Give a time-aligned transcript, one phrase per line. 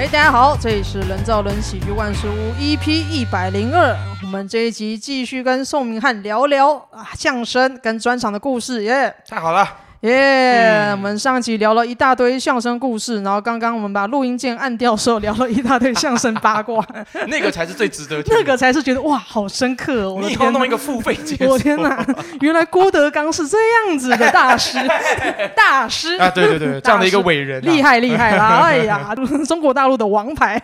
[0.00, 3.94] 嘿，大家好，这里是人造人喜剧万事屋 EP 一百零二。
[4.22, 9.14] 我们这一集继续跟宋明翰聊聊啊相声跟专场的故事，耶！
[9.28, 9.68] 太好了。
[10.00, 16.82] 耶！Yeah, 嗯、我们上集聊了一大堆相声故事，然后刚刚我们把录音键按掉的时候，聊了一大堆相声八卦。
[17.28, 20.18] 那个才是最值得听，那个才是觉得哇，好深刻哦！
[20.22, 21.52] 你以后弄一个付费节目。
[21.52, 22.02] 我天哪，
[22.40, 23.58] 原来郭德纲是这
[23.88, 24.78] 样子的大师，
[25.54, 26.30] 大师啊！
[26.30, 28.60] 对对对，这样的一个伟人、啊，厉害厉害啦！
[28.64, 29.14] 哎呀，
[29.46, 30.60] 中国大陆的王牌。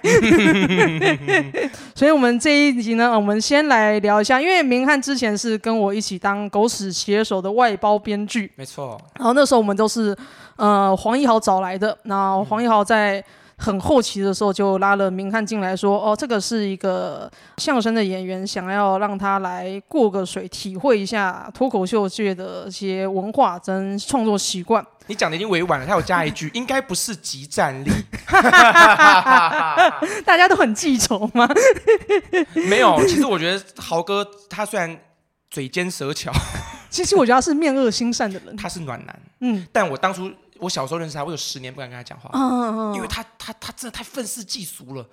[1.95, 8.99] 所以，我们这一集呢，我们先来聊一下，因为明翰之前是跟我一起当狗屎写手的外包编剧，没错。
[9.27, 10.17] 然后那时候我们都是，
[10.55, 11.99] 呃，黄一豪找来的。
[12.05, 13.21] 那黄一豪在
[13.57, 24.87] 很后期的时候就拉了明翰进来说，哦，这个是一个相声的演员，想要让他来过个水，体会一下脱口秀界的一些文化跟创作习惯。
[25.09, 27.91] 你讲的已经委婉了，他有加一句，应该不是即战力。
[30.25, 31.49] 大家都很记仇吗？
[32.69, 34.97] 没有，其实我觉得豪哥他虽然
[35.51, 36.33] 嘴尖舌巧。
[36.91, 45.07] 其实我觉得他是面恶心善的人，他是暖男，嗯，但我当初我小时候认识他，我有十年不敢跟他讲话，嗯嗯嗯，因为他他他真的太愤世嫉俗了。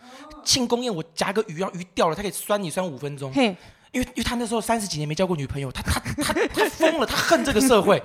[0.46, 3.56] 庆功宴我夹个鱼，要鱼掉了，他可以酸你酸五分钟，嘿，
[3.94, 8.02] 因为因为他那时候三十几年没交过女朋友，他他他他疯了，他恨这个社会。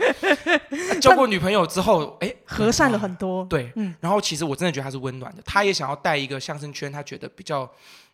[1.00, 7.68] 交过女朋友之后，哎，和善了很多，对，嗯，然后其实我真的觉得他是温暖的，他也想要带一个相声圈，他觉得比较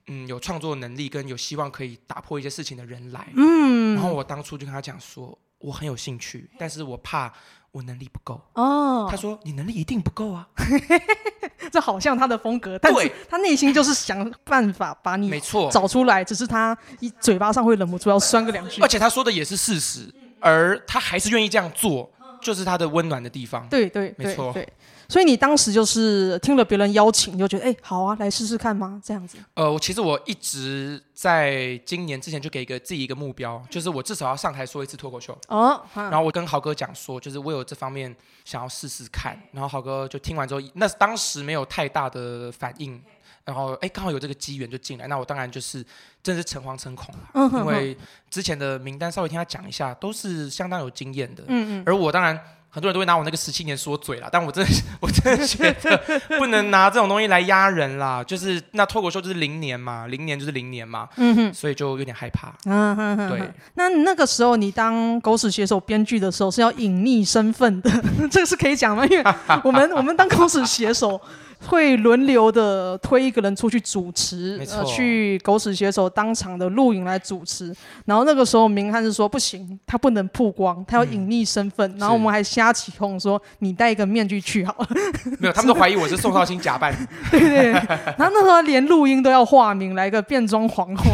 [0.06, 5.38] 嗯有创作能力跟有希望可以打破一些事情的人来，嗯，然后我当初就跟他讲说。
[5.60, 7.32] 我很有兴趣，但是我怕
[7.72, 8.38] 我能力不够。
[8.52, 10.46] 哦，他说你能力一定不够啊，
[11.74, 15.68] 这好像他的风格，但是他内心就是想办法把你没错。
[15.72, 18.80] 找出来，只是他一嘴巴上会忍不住要酸个两句。
[18.80, 20.02] 而且他说的也是事实，
[20.38, 22.08] 而他还是愿意这样做，
[22.44, 23.66] 就是他的温暖的地方。
[23.68, 24.52] 对对，没错。
[24.52, 24.68] 对。
[25.06, 29.00] 所以你当时就是听了别人邀请，就觉得哎，好啊，来试试看吗？
[29.04, 29.36] 这样子。
[29.54, 35.36] 呃，我其实我一直在今年之前就给一个自己一个目标，就是我至少要上台说一次脱口秀。
[35.48, 35.80] 哦。
[35.94, 39.38] 然后我跟豪哥讲说，就是我有这方面想要试试看。
[39.52, 43.00] 然后豪哥就听完之后，那当时没有太大的反应。
[43.44, 45.06] 然后哎，刚好有这个机缘就进来。
[45.06, 45.84] 那我当然就是
[46.22, 47.96] 真的是诚惶诚恐了，嗯、哼哼因为
[48.30, 51.44] 之前的名单稍微听他讲一下，都是相当有经验的。
[51.48, 51.82] 嗯嗯。
[51.86, 52.38] 而我当然。
[52.74, 58.20] 很多人都会拿我那个十七年说嘴啦，但我真的， 我真的觉得不能拿这种东西来压人啦。
[58.24, 62.52] 就是那脱口秀就是零年嘛，零年就是零年嘛，嗯哼，所以就有点害怕。
[62.64, 63.48] 嗯哼哼，对。
[63.74, 67.88] 那那个时候你当狗屎写手编剧的时候是要隐匿身份的，
[68.28, 69.06] 这个是可以讲吗？
[69.06, 69.24] 因为
[69.62, 71.20] 我们我们当狗屎写手。
[71.66, 77.74] 会轮流的推一个人出去主持，呃，去狗屎写手当场的录影来主持。
[78.04, 81.90] 然后那个时候明翰是说不行，他不能曝光，他要隐匿身份。
[81.92, 84.88] 嗯、然后我们还瞎起哄说你戴一个面具去好了。
[85.40, 86.94] 没有，他们都怀疑我是宋少卿假扮。
[87.30, 87.72] 对对。
[87.72, 91.04] 然后那时候连录音都要化名，来个变装皇后，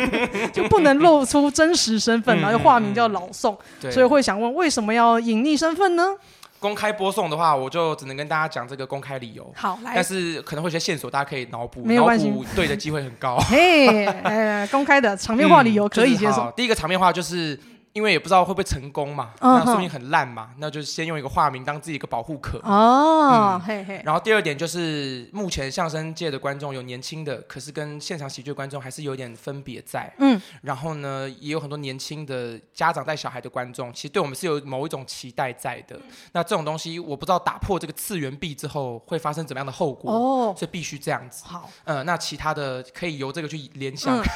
[0.52, 3.56] 就不能露出真实身份，然后化名叫老宋。
[3.82, 6.14] 嗯、所以会想问，为什么要隐匿身份呢？
[6.60, 9.50] 公开播送的话，我就只能跟大家讲这个公开理由。
[9.56, 13.38] 好，来，但是可能会有些线索，大家可以脑补，没有关系，脑补对的机会很高。
[13.50, 16.52] 嘿，呃，公开的场面化理由可以接受。
[16.54, 17.58] 第一个场面化就是。
[17.92, 22.58] 因为也不知道会不会成功嘛，那说明很烂嘛，那就先用一个化名当自己一个保护壳。
[22.58, 24.00] 哦，嘿嘿。
[24.04, 30.12] 然后第二点就是，目前相声界的观众有年轻的，可是跟现场喜剧观众还是有点分别在。
[30.18, 30.40] 嗯。
[30.62, 35.98] 然后呢，也有很多年轻的家长带小孩的观众，其实对我们是有某一种期待在的。
[36.32, 40.12] 那这种东西，我不知道打破这个次元壁之后会发生怎么样的后果。
[40.12, 40.54] 哦。
[40.56, 41.44] 所以必须这样子。
[41.46, 41.68] 好。
[41.84, 44.22] 嗯，那其他的可以由这个去联想。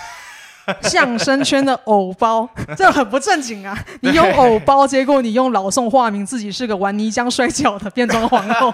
[0.82, 3.76] 相声圈的偶包， 这很不正经啊！
[4.00, 8.72] 你用偶包，结果你用老宋化名，自己是个玩泥浆摔跤的变装皇后，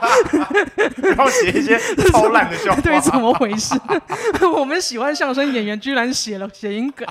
[1.02, 1.78] 然后写一些
[2.10, 3.74] 超烂的笑话， 对，怎么回事？
[4.56, 7.06] 我们喜欢相声演员，居然写了谐音梗。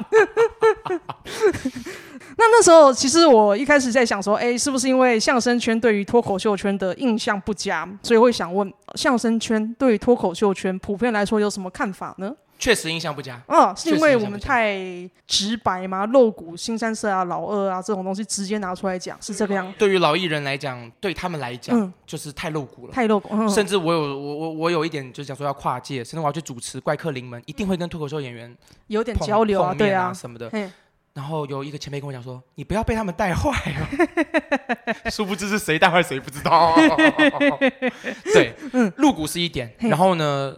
[2.38, 12.32] 那那时候，其实我一开始在想说，哎，是不是因为相声圈对于脱口秀圈的印象不佳，所以会想问，相声圈对于脱口秀圈普遍来说有什么看法呢？
[12.60, 13.42] 确实印象不佳。
[13.48, 14.78] 嗯，是因为我们太
[15.26, 16.06] 直白吗？
[16.06, 19.74] 露骨、新三色啊、老二啊这种东西直接拿出来讲，是这个样。
[19.78, 22.94] 对于老艺人来讲，对他们来讲，嗯、就是太露骨了。
[22.94, 23.30] 太露骨。
[23.32, 28.54] 嗯、甚至我有我我我有一点就是想说要跨界，甚至我要去主持怪客临门，一定会跟脱口秀演员
[28.88, 30.52] 有点交流啊，对啊什么的。
[31.14, 35.02] 然后有一个前辈跟我讲说：“你不要被他们带坏哦。
[35.10, 36.76] ”殊不知是谁带坏谁不知道。
[38.34, 39.74] 对，嗯，露骨是一点。
[39.80, 40.54] 然后呢？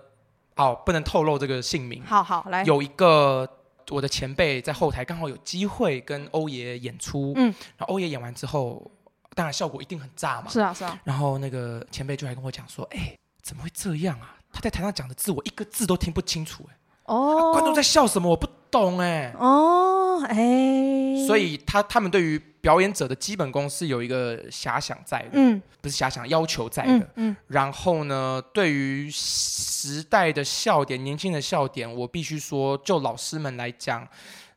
[0.62, 2.04] 哦，不能透露这个姓名。
[2.06, 3.48] 好好来，有一个
[3.90, 8.90] 我的前辈在后台刚好有机会跟欧爷演出，嗯，然后欧爷演完之后，
[9.36, 10.50] 当然效果一定很炸嘛。
[10.50, 11.00] 是啊是啊。
[11.04, 14.38] 然后那个前辈就来跟我讲说：“哎，怎么会这样啊？
[14.54, 16.78] 他在台上讲的字，我一个字都听不清楚、欸，哎。
[17.06, 18.30] 哦、啊，观众在笑什么？
[18.30, 19.36] 我不懂哎、欸。
[19.38, 27.06] 哦，哎、欸，所以他他们对于表演者的基本功是有一个遐想在的，嗯，不是遐想，要求在的，嗯。
[27.16, 34.08] 嗯，然后呢，对于时代的笑点、年轻的笑点，我必须说，就老师们来讲。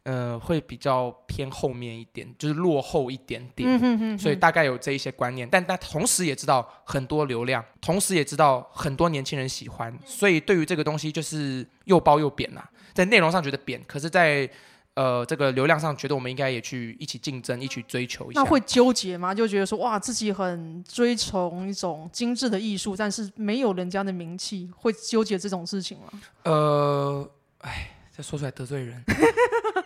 [0.04, 14.48] 呃，会比较偏后面一点，就是落后一点点，嗯、哼哼哼，所以大概有这一些观念，但但同时也知道很多流量，同时也知道很多年轻人喜欢，所以对于这个东西就是又包又扁啦，在内容上觉得扁，可是在
[14.94, 18.40] 呃这个流量上觉得我们应该也去一起竞争，一起追求一下。
[18.40, 19.34] 那会纠结吗？
[19.34, 26.20] 就觉得说哇，自己很追崇一种精致的艺术，但是没有人家的名气，会纠结这种事情吗？
[26.44, 27.90] 呃，哎。
[28.16, 29.02] 这说出来得罪人，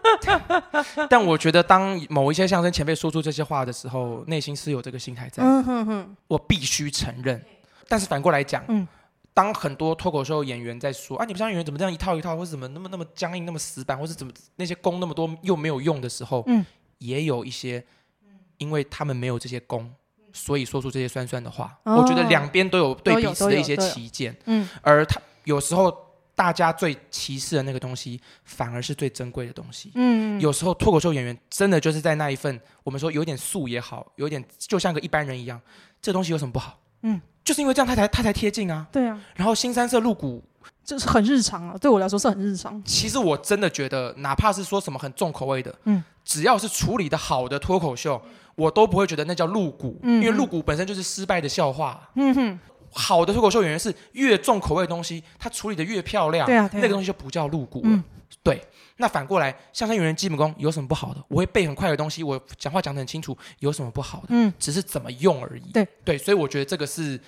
[1.08, 5.42] 但我觉得当某一些相声前辈说出这些话的时候，内心是有这个心态在。
[5.42, 7.42] 嗯哼哼，我必须承认。
[7.88, 8.86] 但是反过来讲，嗯，
[9.38, 16.66] 当很多脱口秀演员在说啊，你们相声演员怎么这样一套一套，或者怎么那么那么僵硬、那么死板，或者怎么那些功那么多又没有用的时候，嗯，
[16.98, 17.84] 也有一些，
[18.56, 19.88] 因为他们没有这些功，
[20.32, 21.78] 所以说出这些酸酸的话。
[21.84, 26.08] 我觉得两边都有对彼此的一些歧见，嗯，而他有时候。
[26.38, 29.90] 大家最歧视的那个东西，反而是最珍贵的东西。
[29.96, 35.60] 嗯，有时候脱口秀演员真的就是在那一份，我们说有点素也好，有点就像个一般人一样，
[36.00, 36.78] 这东西有什么不好？
[37.02, 38.86] 嗯，就是因为这样他才他才贴近啊。
[38.92, 39.18] 对啊。
[39.34, 40.44] 然后新三色露骨，
[40.84, 42.78] 这是很日常啊，对我来说是很日常。
[42.84, 48.20] 其实我真的觉得，哪怕是说什么很重口味的，嗯，只要是处理的好的脱口秀，
[48.54, 52.10] 我都不会觉得那叫露骨，嗯，因为露骨本身就是失败的笑话。
[52.16, 52.58] 嗯哼。
[52.92, 57.88] 好的脱口秀演员是越重口味的东西，他处理的越漂亮，对啊，对啊，那个东西就不叫露骨了。
[57.90, 58.02] 嗯、
[58.42, 58.62] 对，
[58.96, 61.22] 那反过来，相声演员基本功有什么不好的？
[61.28, 64.26] 我会背很快的东西，我讲话讲得很清楚，有什么不好的？
[64.30, 65.72] 嗯，只是怎么用而已。
[65.72, 67.20] 对对，所以我觉得这个是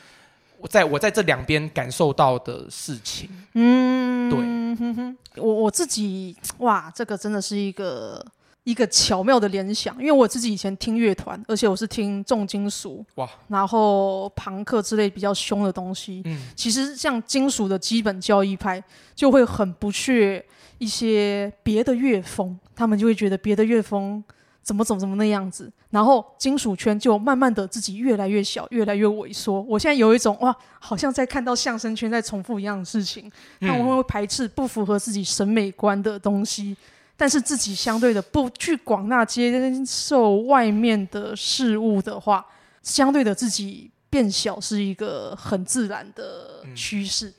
[0.58, 3.28] 我在我在这两边感受到的事情。
[3.54, 8.24] 嗯，对，我我自己哇，这个真的是一个。
[8.64, 16.22] 一个巧妙的联想，因为我自己以前听乐团，而且我是听重金属，哇，然后朋克之类比较凶的东西。
[16.26, 18.82] 嗯，其实像金属的基本教义派
[19.14, 20.44] 就会很不屑
[20.78, 24.22] 一些别的乐风，他们就会觉得别的乐风
[24.62, 29.62] 怎么怎么怎么那样子，然后金属圈就慢慢的自己越来越小，越来越萎缩。
[29.62, 36.76] 我现在有一种哇，好像在看到相声圈在重复一样的事情，他们会排斥不符合自己审美观的东西。
[37.20, 42.42] 但是自己相对的不去广纳接受外面的事物的话，
[42.82, 47.28] 相对的自己变小是一个很自然的趋势。
[47.28, 47.34] 嗯，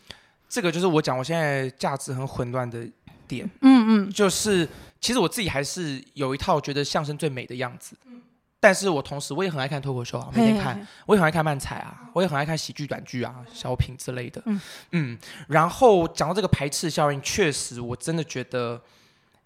[0.47, 2.87] 这个就是我讲我现在价值很混乱的
[3.27, 3.49] 点。
[3.61, 4.69] 嗯嗯，就是
[4.99, 7.97] 其实我自己还是有一套觉得相声最美的样子。
[8.05, 8.21] 嗯，
[8.59, 14.39] 但是我同时我也很爱看脱口秀啊，每天看，嘿嘿嘿，我也很爱看漫才啊，我也很爱看喜剧短剧啊、小品之类的。
[14.45, 14.61] 嗯
[14.91, 15.17] 嗯，
[15.47, 18.79] 然后讲到这个排斥效应，确实我真的觉得。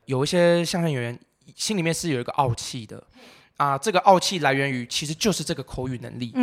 [0.05, 1.19] 有一些相声演员
[1.55, 3.03] 心里面是有一个傲气的，
[3.57, 6.33] 啊，这个傲气来源于其实就是这个口语能力，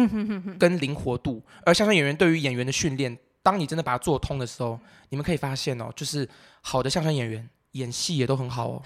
[0.59, 1.43] 跟灵活度。
[1.65, 4.79] 而相声演员对于演员的训练，当你真的把它做通的时候，
[5.09, 6.29] 你们可以发现哦，就是
[6.61, 8.83] 好的相声演员演戏也都很好哦。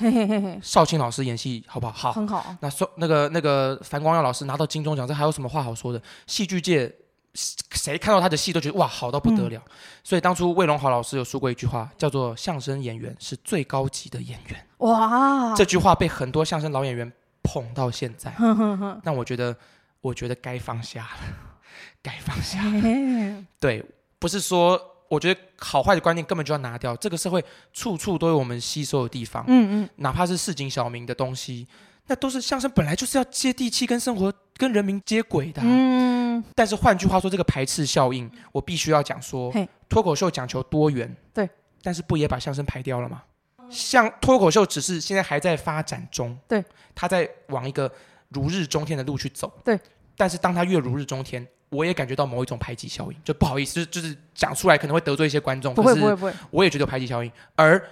[0.63, 1.93] 少卿老师演戏好不好？
[1.93, 2.57] 好，很好。
[2.61, 6.03] 那说那个那个樊光耀老师拿到金钟奖，这还有什么话好说的？
[6.27, 6.95] 戏剧界。
[7.37, 9.63] 谁看到他的戏都觉得哇，好到不得了。
[9.67, 9.71] 嗯、
[10.03, 14.67] 所以当初魏龙豪老师有说过一句话，叫做“相声演员是最高级的演员”。
[14.79, 17.13] 哇，这句话被很多相声老演员
[17.43, 18.35] 捧到现在。
[19.05, 19.55] 但我觉得，
[20.01, 21.59] 我觉得该放下了，
[22.03, 23.45] 该放下了。
[23.61, 23.85] 对，
[24.19, 26.97] 不是说我觉得好坏的观念根本就要拿掉。
[26.97, 29.45] 这个社会处处都有我们吸收的地方。
[29.47, 31.67] 嗯嗯，哪怕是市井小民的东西，
[32.07, 35.65] 那都是相声本来就是要接地气，跟生活、跟人民接轨的、啊。
[35.67, 36.45] 嗯。
[36.55, 39.53] 但是换句话说，这个排斥效应，我必须要讲说，
[39.89, 41.49] 脱口秀讲求多元，对，
[41.83, 43.23] 但是不也把相声排掉了吗？
[43.71, 46.63] 像脱口秀只是现在还在发展中，对，
[46.95, 47.91] 它在往一个
[48.29, 49.79] 如日中天的路去走，对。
[50.17, 57.33] 但是当它越如日中天，我也感觉到某一种排挤效应，就不好意思，就就是讲出来可能会得罪一些观众，不会不会不会，我也觉得有排挤效应。
[57.55, 57.83] 而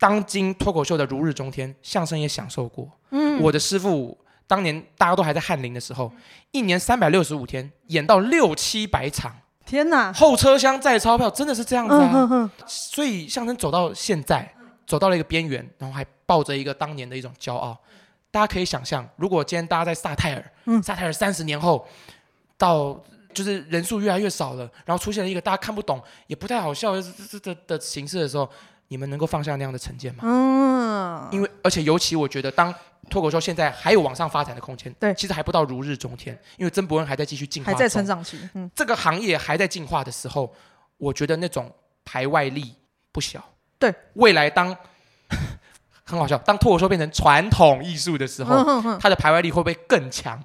[0.00, 4.18] 当今脱口秀的如日中天，相声也享受过，嗯，我的师傅。
[4.46, 6.10] 当年大家都还在翰林的时候，
[6.50, 9.32] 一年三百六十五天演到六七百场，
[9.64, 10.12] 天哪！
[10.12, 12.10] 后车厢载钞票，真的是这样子啊！
[12.12, 14.52] 嗯、哼哼，所以相声走到现在，
[14.88, 17.78] 走到了一个边缘，然后还抱着一个当年的一种骄傲。
[18.32, 21.86] 大家可以想象，如果今天大家在萨泰尔，嗯、萨泰尔三十年后，
[22.58, 23.00] 到
[23.32, 28.50] 就是人数越来越少了，然后出现了一个大家看不懂也不太好笑的的的的形式的时候，
[28.90, 30.22] 你们能够放下那样的成见吗？
[30.24, 32.72] 嗯，因为而且尤其我觉得当。
[33.08, 40.54] 脱口秀现在还有往上发展的空间，对，其实还不到如日中天，因为曾伯恩还在继续进化，还在成长期，嗯，这个行业还在进化的时候，
[40.96, 42.72] 我觉得那种排外力
[43.10, 43.42] 不小。
[43.80, 44.76] 对，未来当
[46.04, 48.54] 很好笑，当脱口秀变成传统艺术的时候，
[48.84, 50.38] 嗯、它的排外力会不会更强？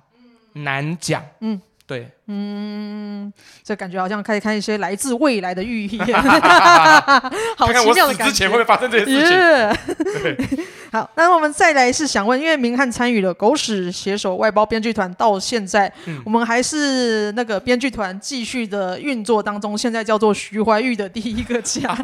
[0.53, 1.23] 嗯、难讲。
[1.41, 1.61] 嗯。
[1.87, 3.31] 对，嗯，
[3.63, 5.99] 这感觉好像可以看一些来自未来的寓意，
[7.55, 8.25] 好奇妙的感觉。
[8.25, 9.77] 之前会不会发生这些事
[10.49, 21.95] 情， 好，那我们再来是想问，因为明翰参与了狗屎携手外包编剧团到现在，嗯、我们还是那个编剧团继续的运作当中，现在叫做徐怀钰的第一个家，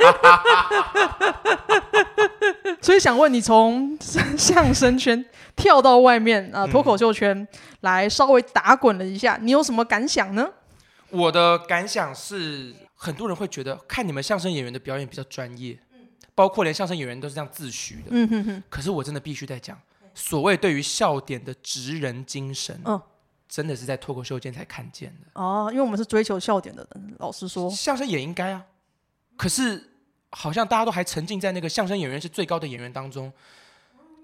[2.82, 3.98] 所以想问你，从
[4.38, 5.24] 相声圈
[5.56, 7.38] 跳到外面啊，脱口秀圈。
[7.38, 7.48] 嗯
[7.82, 10.48] 来稍微打滚了一下，你有什么感想呢？
[11.10, 18.10] 我的感想是，很多人会觉得看你们相声演员的表演比较专业，嗯、包括连相声演员都是这样自诩的。
[18.12, 19.76] 嗯、哼哼，可是我真的必须在讲，
[20.14, 23.02] 所谓对于笑点的职人精神，嗯、
[23.50, 25.42] 真的是在脱口秀间才看见的。
[25.42, 28.64] 哦，因为我们是追求笑点的人，老实说，相声也应该啊。
[29.36, 29.91] 可是
[30.32, 33.32] 好像大家都还沉浸在那个相声演员是最高的演员当中。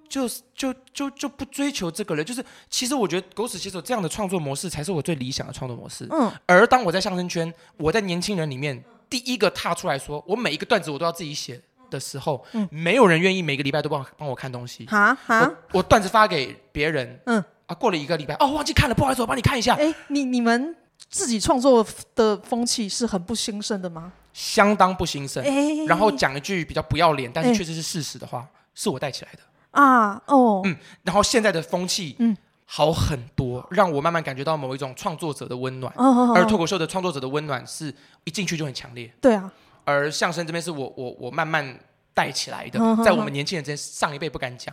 [0.09, 6.07] 就就就就不追求这个了，就是其实我觉得狗屎写手这样的创作模式才是我最理想的创作模式。
[6.09, 14.85] 嗯，而当我在相声圈，我在年轻人里面第一个踏出来说，我每一个段子我都要自己写的时候，嗯，没有人愿意每个礼拜都帮帮我看东西。
[14.85, 19.75] 哈哈，我我段子发给别人，嗯啊，过了一个礼拜，哦，忘记看了，不好意思，我帮你看一下。
[19.75, 20.73] 哎，你你们
[21.09, 21.85] 自己创作
[22.15, 24.13] 的风气是很不兴盛的吗？
[24.37, 25.43] 相当不兴盛。
[25.43, 29.39] 哎，然后讲一句比较不要脸，但是确实是事实的话，是我带起来的。
[29.71, 35.91] 啊哦，嗯，然后现在的风气嗯好很多，嗯、让我慢慢感觉到某一种创作者的温暖。
[36.35, 37.91] 而脱口秀的创作者的温暖是
[38.25, 39.11] 一进去就很强烈。
[39.19, 39.51] 对啊，
[39.83, 41.79] 而相声这边是我我我慢慢
[42.13, 44.71] 带起来的，在我们年轻人之间，上一辈不敢讲。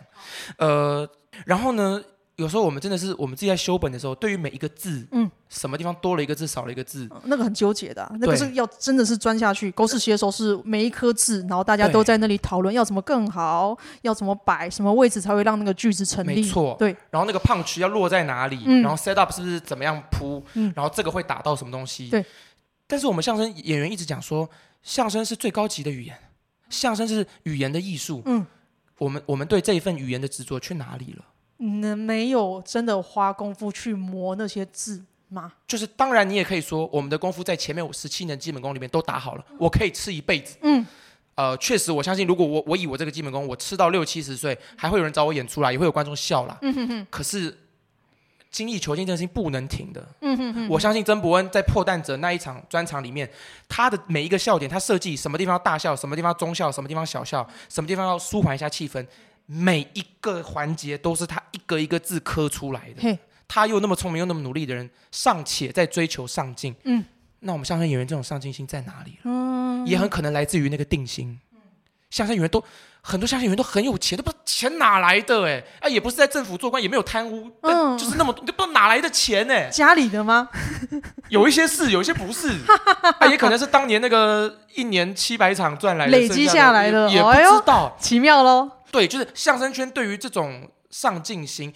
[0.59, 1.09] 呃，
[1.43, 2.03] 然后呢？
[2.37, 9.71] 有时候我们真的是我们自己在修本的时候，对于每一个字，嗯，什么地方多了一个字，少了一个字，那个很纠结的、啊，那个是要真的是钻下去。
[9.71, 16.35] 狗屎写手是每一颗字，然后大家都在那里讨论要怎么更好，要怎么摆，什么位置才会让那个句子成立。
[16.35, 16.95] 没错，对。
[17.09, 22.09] 然后那个 punch 要落在哪里，嗯、然后 set up 是不是怎么样铺，嗯、然后这个会打到什么东西。
[22.09, 22.25] 对。
[22.85, 24.49] 但是我们相声演员一直讲说，
[24.83, 26.17] 相声是最高级的语言，
[26.69, 28.21] 相声是语言的艺术。
[28.25, 28.45] 嗯。
[28.97, 31.25] 我们我们对这一份语言的执着去哪里了？
[31.57, 35.53] 能没有真的花功夫去磨那些字吗？
[35.67, 40.57] 就是当然，你也可以说，我们的功夫在前面我十七年基本功里面都打好了，我可以吃一辈子。
[40.61, 40.85] 嗯，
[41.35, 46.57] 呃，确实，我相信，如果我我以我这个基本功，我吃到六七十岁，还会有人找我演出来，也会有观众笑啦。
[46.61, 47.07] 嗯哼哼。
[47.09, 47.57] 可是
[48.51, 50.07] 精益求精这件事情不能停的。
[50.21, 50.69] 嗯哼哼。
[50.69, 53.29] 我相信曾伯恩在破蛋者那一场专场里面，
[53.67, 59.05] 他的每一个笑点，他设计什么地方要大笑，什么地方中笑，什么地方小笑，什么地方要舒缓一下气氛。
[59.45, 63.17] 每一个环节都是他一个一个字刻出来的。
[63.47, 66.75] 他又那么聪明又那么努力的人，尚且在追求上进。
[66.83, 67.05] 嗯，
[67.41, 69.19] 那我们相声演员这种上进心在哪里？
[69.23, 71.39] 嗯，也很可能来自于那个定心。
[71.53, 71.59] 嗯，
[72.09, 72.63] 相声演员都
[73.01, 80.49] 很多，相声演员都很有钱，都不知道钱哪来的哎，啊，也不是在政府做官，也没有贪污，嗯，就是那么都不知道哪来的钱哎，家里的吗？
[81.29, 82.49] 有一些是，有一些不是，
[83.19, 88.71] 啊，也可能是当年那个一年七百场赚来的累积下来的，也，也不知道，哎，奇妙喽。
[88.91, 91.73] 对，就是相声圈对于这种上进心，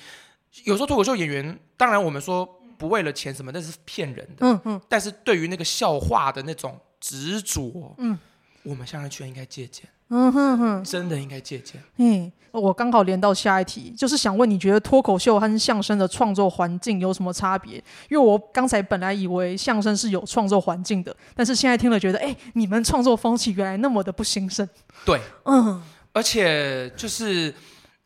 [0.63, 2.48] 有时候脱口秀演员，当然我们说
[2.78, 4.48] 不为了钱什么，那是骗人的。
[4.48, 4.82] 嗯嗯。
[4.88, 8.18] 但是对于那个笑话的那种执着，嗯，
[8.63, 9.86] 我们相声圈应该借鉴。
[10.12, 11.80] 嗯哼哼，真的应该借鉴。
[11.98, 17.75] 嗯，我刚好连到下一题，就是想问你觉得脱口秀和相声的创作环境有什么差别？
[18.10, 24.68] 因为我刚才本来以为相声是有创作环境的，但是现在听了觉得，哎，你们创作风气原来那么的不兴盛。
[25.06, 25.80] 对，嗯。
[26.12, 27.54] 而且就是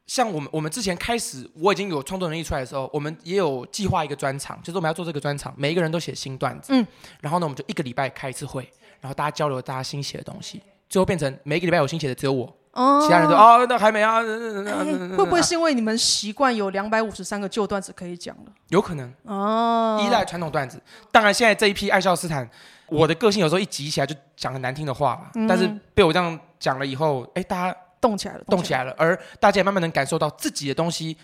[0.05, 6.85] 像我们，我们之前开始，我已经有创作能力出来的时候，我们也有计划一个专场，就是我们要做这个专场，每一个人都写新段子，嗯，
[7.21, 8.69] 然后呢，我们就一个礼拜开一次会，
[8.99, 18.51] 然后大家交流大家新写的东西，最后变成每一个礼拜有新写的只有我，哦，其他人都哦，那还没啊，会不会是因为你们习惯有两百五十三个旧段子可以讲了？
[18.67, 20.79] 有可能哦，依赖传统段子。
[21.11, 22.47] 当然，现在这一批爱笑斯坦，
[22.87, 27.77] 我的个性有时候一急起来就讲很难听的话，但是被我这样讲了以后，哎，大家。
[28.03, 31.15] 动起来了，动起来了，而大家也慢慢能感受到自己的东西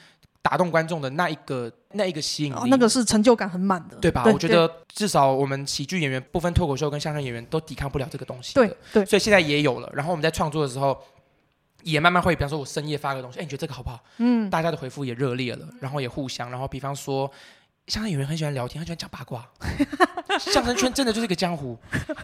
[0.42, 4.24] 打动观众的那一个那一个吸引力，哦，那个是成就感很满的，对吧？
[4.24, 9.90] 对，我觉得至少我们喜剧演员不分脱口秀跟相声演员都抵抗不了这个东西，对对，所以现在也有了。
[9.94, 10.98] 然后我们在创作的时候，
[11.84, 14.02] 也慢慢会，比方说我深夜发个东西，哎，你觉得这个好不好？
[14.20, 17.30] 嗯，大家的回复也热烈了，然后也互相，然后比方说。
[17.90, 19.44] 相声演员很喜欢聊天，很喜欢讲八卦。
[20.40, 21.76] 相声圈真的就是一个江湖。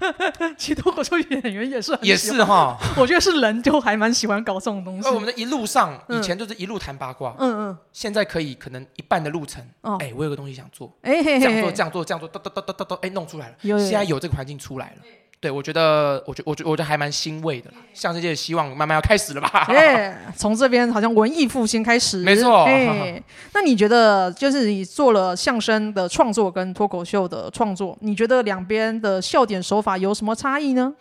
[0.58, 2.78] 其实脱口秀演员也是，也是哈。
[2.96, 5.10] 我觉得是人就还蛮喜欢搞这种东西。
[5.10, 7.78] 而我们的一路上，以前就是一路谈八卦，嗯嗯。
[7.92, 9.68] 现在可以可能一半的路程，
[10.00, 13.56] 哎，我有个东西想做，哎，这样做这样做这样做，哒哒哒哒哒，哎，弄出来了。
[13.80, 15.02] 现在有这个环境出来了。
[15.46, 17.72] 对，我觉得，我觉，我觉，我觉得还蛮欣慰的。
[17.94, 19.68] 相声界的希望慢慢要开始了吧？
[19.70, 22.18] 耶，从这边好像文艺复兴开始。
[22.24, 22.64] 没错。
[22.64, 23.22] 哎，
[23.54, 30.96] 那你觉得，就是你做了相声的创作跟脱口秀的创作，你觉得两边的笑点手法有什么差异呢？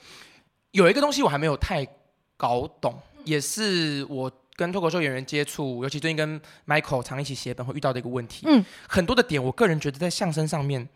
[0.73, 1.87] 有一个东西我还没有太
[2.37, 8.45] 搞懂，也是我跟脱口秀演员接触，尤其最近跟 Michael 常一起写本会遇到的一个问题。
[8.47, 10.87] 嗯，很多的点，我个人觉得在相声上面。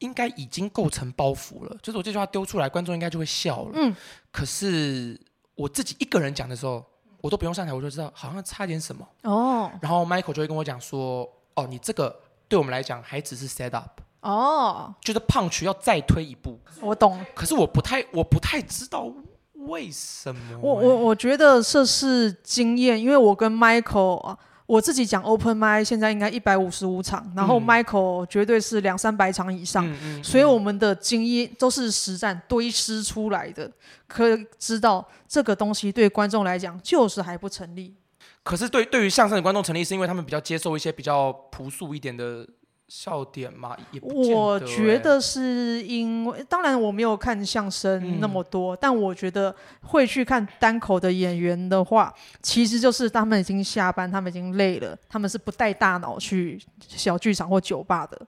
[0.00, 3.70] 应该已经构成包袱了，就是我这句话丢出来，观众应该就会笑了。
[3.74, 3.94] 嗯，
[4.30, 5.18] 可是
[5.54, 6.84] 我自己一个人讲的时候，
[7.20, 9.06] 我都不用上台，我就知道好像差点什么。
[9.22, 14.00] 哦，然后 Michael 就会跟我讲说：“哦，你这个对我们来讲还只是 set up。
[14.20, 17.24] 哦，就是 punch 要再推一步。”我懂。
[17.34, 19.12] 可是我不太，我不太知道
[19.54, 20.58] 为什么。
[20.62, 24.38] 我我我觉得这是经验，因为我跟 Michael 啊。
[24.70, 29.84] 我自己讲 open mic 现在应该一百五十五场，然后 Michael 绝对是两三百场以上，
[30.22, 33.68] 所以我们的经验都是实战堆施出来的，
[34.06, 37.96] 可以知道这个东西对观众来讲就是还不成立。
[38.44, 42.46] 可是对对于相声的观众成立，是因为他们比较接受一些比较朴素一点的。
[42.90, 58.20] 笑点嘛，我觉得是因为，当然我没有看相声那么多，但我觉得会去看单口的演员的话，其实就是他们已经下班，他们已经累了，他们是不带大脑去小剧场或酒吧的，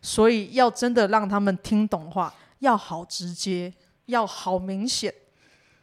[0.00, 3.74] 所以要真的让他们听懂话，要好直接，
[4.06, 5.12] 要好明显，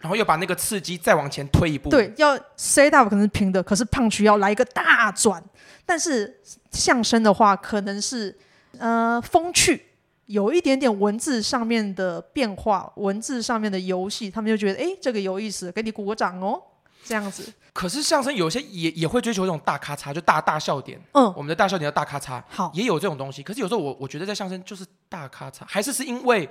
[0.01, 5.41] 然后又把那个刺激再往前推一步，对，要 set up 可能是平的，可是 punch 要来一个大转。
[5.85, 6.41] 但是
[6.71, 8.37] 相声的话，可能是
[8.77, 9.85] 呃风趣，
[10.25, 16.61] 有一点点文字上面的变化，文字上面的游戏，他们就觉得哎，这个有意思，给你鼓个掌哦，
[17.03, 17.51] 这样子。
[17.73, 20.99] 可是相声有些也也会追求这种大咔嚓，就大大笑点。
[21.13, 23.41] 嗯，我们的大笑点叫大咔嚓，好，也有这种东西。
[23.41, 26.47] 可是有时候我我觉得在相声就是大咔嚓，还是是因为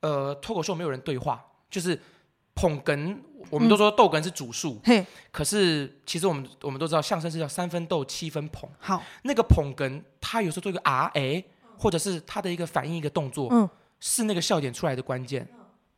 [0.00, 1.98] 呃脱口秀没有人对话，就是
[2.54, 3.16] 捧哏。
[3.50, 8.68] 我们都说逗哏是主数，嗯、可是其实我们我们都知道相声是叫三分逗七分捧。
[8.78, 11.44] 好，那个捧哏，他有时候做一个啊哎，
[11.78, 13.68] 或者是他的一个反应一个动作，嗯、
[14.00, 15.46] 是那个笑点出来的关键。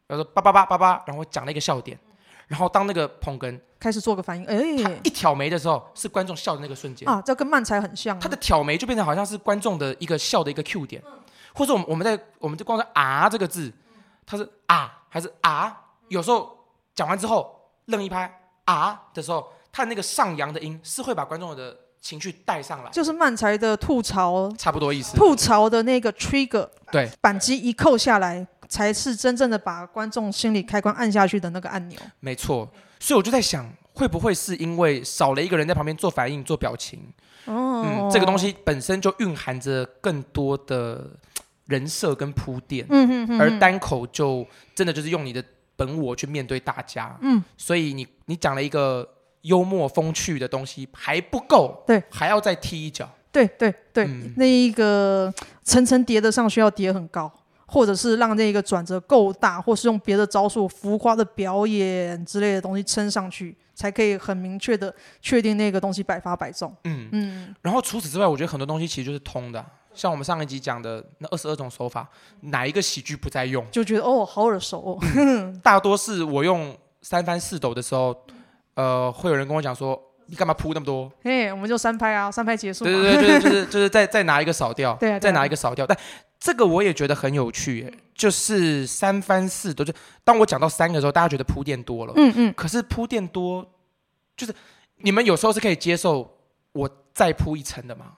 [0.09, 1.99] 然后说叭叭叭叭叭，然后讲了一个笑点，
[2.49, 8.19] 然后当那个捧哏开始做个反应，哎，他一挑眉的时候，是观众笑的那个瞬间啊，这跟漫才很像。
[8.19, 11.03] 他的挑眉就变成好像是观众的一个笑的一个 Q 点，
[11.55, 13.73] 或者我们我们在我们就光是啊这个字，
[14.27, 15.85] 他是啊还是啊？
[16.09, 16.55] 有时候。
[16.97, 17.55] 讲完之后
[17.89, 25.15] 愣一拍啊的时候，他的那个上扬的音是会把观众的情绪带上来，就是漫才的吐槽，差不多意思。
[25.15, 32.01] 吐槽的那个 trigger，对，扳机一扣下来，才是真正的把观众心理开关按下去的那个按钮。
[32.21, 32.67] 没错，
[32.99, 36.99] 所以我就在想，会不会是因为少了一个人在旁边做反应、做表情？
[37.45, 41.11] 哦，嗯，这个东西本身就蕴含着更多的
[41.67, 42.87] 人设跟铺垫。
[42.89, 45.45] 嗯哼哼哼，而单口就真的就是用你的。
[45.77, 49.07] 本我去面对大家，嗯，所以你你讲了一个
[49.43, 57.31] 幽默风趣的东西还不够，对，还要再踢一脚，对对对，嗯、那一个层层叠的上去要叠很高，
[57.67, 66.75] 或者是让那个转折够大，或是用别的招数、浮夸的表演之类的东西撑上去，才可以很明确的确定那个东西百发百中。
[66.85, 67.09] 嗯。
[67.13, 69.65] 嗯，然后除此之外，我觉得很多东西其实就是通的。
[69.97, 72.07] 像我们上一集讲的那二十二种手法，
[72.41, 73.65] 哪一个喜剧不在用？
[73.71, 74.99] 就觉得哦，好耳熟哦。
[75.17, 78.15] 嗯、大多是我用三番四抖的时候，
[78.75, 82.85] 呃，会有人跟我讲说：“你干嘛铺那么多？”嘿，我们就三拍啊，三拍结束。
[82.85, 85.87] 对对对，就是就是就是再再拿一个扫掉，对、啊，再拿一个扫掉。
[85.87, 85.97] 但
[86.39, 89.83] 这个我也觉得很有趣耶，就是三番四抖。
[89.83, 92.13] 就当我讲到三个的时候，大家觉得铺垫多了。
[92.17, 92.55] 嗯嗯。
[92.55, 93.67] 可是铺垫多，
[94.37, 94.55] 就是
[94.99, 96.31] 你们有时候是可以接受
[96.73, 98.13] 我再铺一层的吗？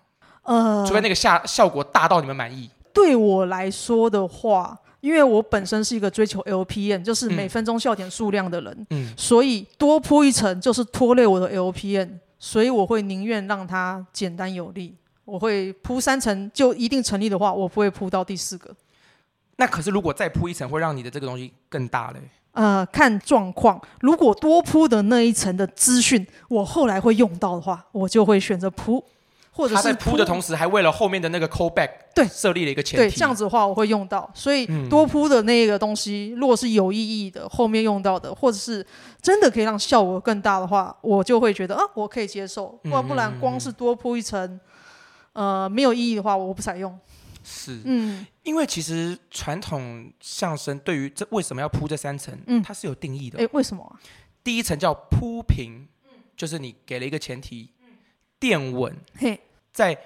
[0.48, 2.68] 呃，除非那个下效果大到你们满意。
[2.94, 14.96] 对我来说的话，因为我本身是一个追求 LPN，就是每分钟笑点数量的人，嗯，所以多铺一层就是拖累我的 LPN，所以我会宁愿让它简单有力。
[15.26, 18.74] 我会铺三层就一定成立的话，我不会铺到第四个。
[19.56, 22.20] 那可是如果再铺一层，会让你的这个东西更大嘞？
[22.52, 23.78] 呃，看状况。
[24.00, 29.04] 如果多铺的那一层的资讯，我后来会用到的话，我就会选择铺。
[29.58, 33.08] 或者是他在铺的同时，还为了后面的那个 callback 对设立了一个前提。
[33.08, 38.86] 对，这样子的话我会用到，所以多铺的那个东西，如果是有意义的，后面用到的，或者是
[39.20, 42.78] 真的可以让效果更大的话，我就会觉得啊，我可以接受。
[42.84, 44.60] 不然不然，光是多铺一层，
[45.32, 46.96] 呃，没有意义的话，我不采用。
[47.42, 53.42] 是，嗯，因为其实传统相声对于这为什么要铺这三层，嗯，它是有定义的。
[53.42, 53.98] 哎，为什么啊？
[54.44, 55.88] 第一层叫铺平，
[56.36, 57.70] 就是你给了一个前提，
[58.38, 59.40] 垫稳，嘿。
[59.78, 59.96] 在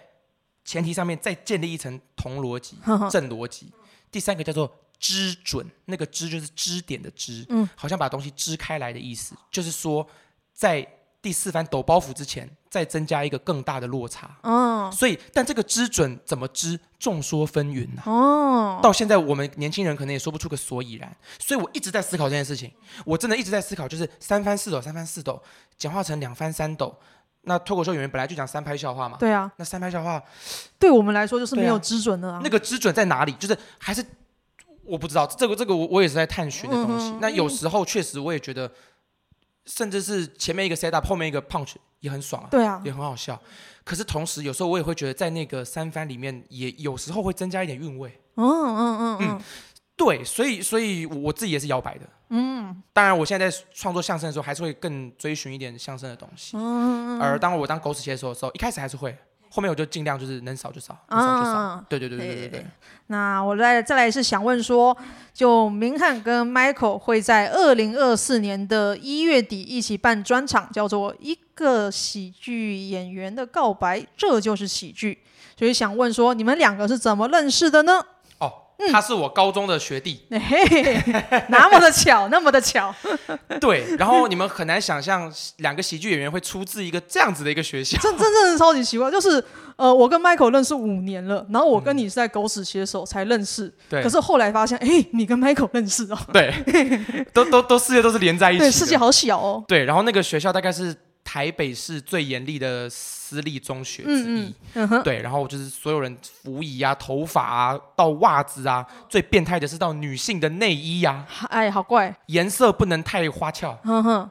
[0.63, 2.77] 前提上面再建立一层同逻辑、
[3.11, 3.73] 正逻辑。
[4.11, 10.07] 第三个叫做支准，那个支就是支点的支，嗯，好像把东西支开来的意思，就是说
[10.53, 10.87] 在
[11.23, 14.37] 第四番抖包袱之前，再增加一个更大的落差。
[14.43, 18.03] 哦，所以但这个支准怎么支，众说纷纭呐。
[18.05, 22.71] 哦，到现在我们年轻人可能也说不出个所以然，所以我一直在思考这件事情，
[23.07, 25.43] 我真的一直在思考，就是三番四抖，三番四抖，
[25.79, 26.95] 简化成两番三抖。
[27.43, 30.23] 那脱口秀演员本来就讲三拍笑话嘛，对啊，那三拍笑话
[30.79, 32.41] 对我们来说就是没有基准的啊。
[32.43, 33.33] 那个基准在哪里？
[33.33, 34.05] 就是还是
[34.85, 37.11] 我不知道，这个这个我我也是在探寻的东西。
[37.11, 38.71] 嗯、那有时候确实我也觉得，
[39.67, 43.41] 甚至是前面一个 set up，后面一个 punch 也很爽啊，对啊，也很好笑。
[43.85, 48.21] 可是同时有时候我也会觉得，在那个三番里面，也有时候会增加一点韵味。
[48.37, 49.29] 嗯嗯嗯嗯。
[49.33, 49.41] 嗯
[49.97, 52.01] 对，所以所以我自己也是摇摆的。
[52.31, 56.57] 嗯，当然，我现在在创作相声的时候，还是会更追寻一点相声的东西。
[56.57, 59.15] 嗯，而当我当狗屎写手的时候，一开始还是会，
[59.51, 61.53] 后面我就尽量就是能少就少，能少就少。
[61.53, 62.67] 嗯、对对对对对对，对。
[63.09, 64.97] 那我再再来是想问说，
[65.35, 75.19] 就明翰跟 Michael 会在二零二四年的一月底一起办专场，叫做《一个喜剧演员的告白》，这就是喜剧。
[75.59, 78.03] 所以想问说，你们两个是怎么认识的呢？
[78.90, 80.40] 他是我高中的学弟， 嗯、
[81.49, 82.95] 那么的巧，那么的巧。
[83.61, 89.11] 对，然后你们很难想象两个喜剧演员会出自一个这样子的一个学校，真真正是超级奇怪。
[89.11, 89.42] 就是
[89.77, 94.03] 呃，我跟 Michael 认识五年了，然后我跟你是在狗屎写手才认识，对、嗯。
[94.03, 96.55] 可是后来发现，哎，你跟 Michael 认识哦，对，
[97.33, 99.62] 都都都世界都是连在一起，对，世界好小哦。
[99.68, 100.97] 对，然后那个学校大概是。
[101.33, 113.79] 台北市最严厉的私立中学之一，嗯嗯、对，然后就是所有人服仪啊、头发啊、到袜子啊，最变态的是到女性的内衣呀、啊，哎，好怪，颜色不能太花俏，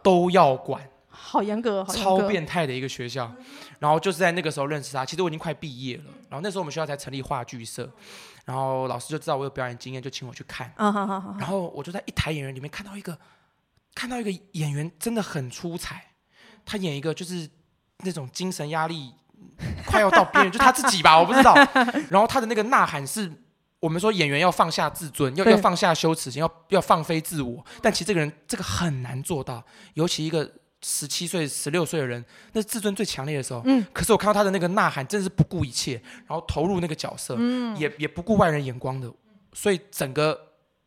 [0.04, 3.34] 都要管，好严格，超变态的一个学校。
[3.80, 7.90] 然后就是在那个时候认识他，其实我已经快毕业了，然后那时候我们学校才成立话剧社，
[8.46, 13.18] 然后老师就知道我有表演经验，就请我去看，然后我就在一台演员里面看到一个，
[13.96, 16.11] 看到一个演员真的很出彩。
[16.66, 17.50] 他演一个就是
[18.00, 19.12] 那种精神压力
[19.86, 21.54] 快要到边缘，就他自己吧，我不知道。
[22.10, 23.32] 然后他的那个呐喊是
[23.80, 27.64] 我们说演员要放下自尊，要要放下羞耻心，要要放飞自我。
[27.82, 29.64] 但其实这个人这个很难做到，
[29.96, 30.50] 尤其一个
[30.84, 33.62] 十七岁、十六岁的人，那自尊最强烈的时候。
[33.66, 33.86] 嗯。
[33.92, 39.12] 可是我看到他的那个呐喊，真的是不顾一切，然后投入那个角色，嗯，也也不顾外人眼光的。
[39.54, 40.40] 所以整个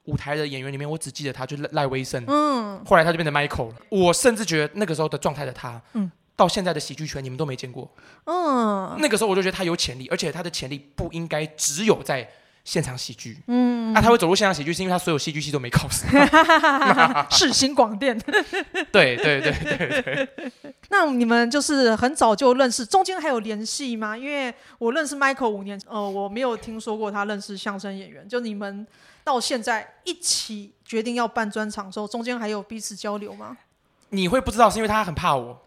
[0.05, 2.23] 舞台的演员里面，我只记得他，就赖赖威生。
[2.27, 3.75] 嗯，后来他就变成 Michael 了。
[3.89, 7.91] 我甚至觉得那个时候的状态的他，嗯，到现在的喜剧圈你们都没见过。
[8.27, 12.29] 嗯，那个时候我就觉得他有潜力，而且他的潜力不应该只有在
[12.65, 13.39] 现场喜剧。
[13.47, 16.07] 嗯，那、啊、他会走入现场喜剧，是因为他所有戏剧系都没考上。
[17.33, 18.19] 世新广电。
[18.93, 20.29] 对对对对对。
[20.91, 24.15] 那你们就是很早就认识，中间还有联系吗？
[24.15, 28.29] 因为我认识 Michael 五年，呃，我没有听说过他认识相声演员。
[28.29, 28.87] 就你们。
[29.25, 33.57] 到现在一起决定要办专场的时候，中间还有彼此交流吗？
[34.11, 35.59] 你会不知道，是因为他很怕我。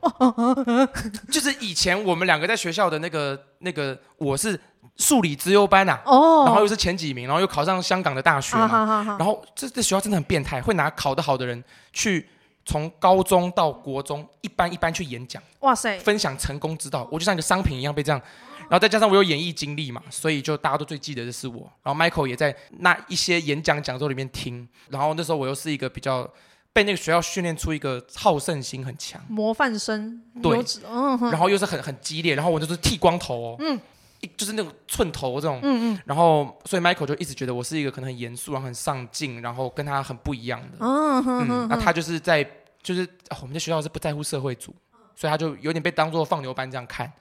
[1.30, 4.58] 就是以前我们两个在学校的那个那个，我是
[4.96, 12.30] 数理资优班呐、啊，哦，然后又是前几名，然后又考上香港的大学嘛，然后这这学校真的很变态，会拿考得好的人去
[12.66, 18.22] 从高中到国中一班一班去演讲，哇塞，分享成功之道，我就像一个商品一样被这样。
[18.70, 21.72] 然后再加上我有演艺经历嘛，所以就大家都最记得的是我。
[21.84, 24.68] 然后 Michael 也在那一些演讲讲座里面听。
[24.90, 26.30] 然后那时候我又是一个比较
[26.74, 30.22] 被那个学校训练出一个好胜心很强、模范生。
[30.44, 32.36] 对，嗯、然后又是很很激烈。
[32.36, 33.80] 然后我就是剃光头哦，嗯，
[34.20, 36.02] 一就是那种寸头这种，嗯嗯。
[36.06, 40.78] 然后所以 Michael 就一直觉得我是一个可能很严肃、然后很上进，然后跟他很不一样的。
[40.82, 41.68] 嗯嗯。
[41.70, 42.46] 那他就是在
[42.84, 44.76] 就是、哦、我们的学校是不在乎社会组。
[45.20, 47.12] 所以他就有点被当做放牛班这样看，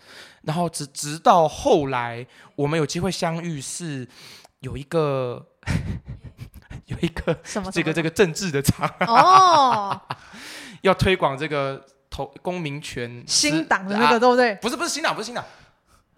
[0.42, 4.06] 然后直直到后来我们有机会相遇，是
[4.60, 5.46] 有一个
[6.84, 9.98] 有一个什么这个这个政治的场哦，
[10.82, 14.54] 要推广这个投公民权新党的那个对不对？
[14.56, 15.42] 不是不是新党不是新党，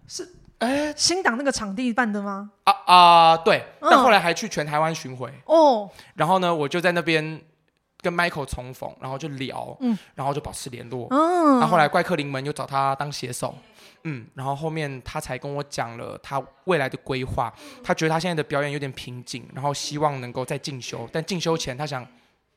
[0.05, 2.51] 是哎新党那个场地办的吗？
[2.65, 7.41] 啊啊对，但后来还去全台湾巡回哦，然后呢我就在那边。
[8.01, 11.07] 跟 Michael 重逢，然后就聊，嗯，然后就保持联络。
[11.11, 13.53] 嗯，然后后来怪客临门又找他当写手，
[14.05, 17.53] 嗯，然后后面他才跟我讲了他未来的规划。
[17.83, 22.07] 他觉得他现在的表演有点瓶颈，然后希望能够再进修，但进修前他想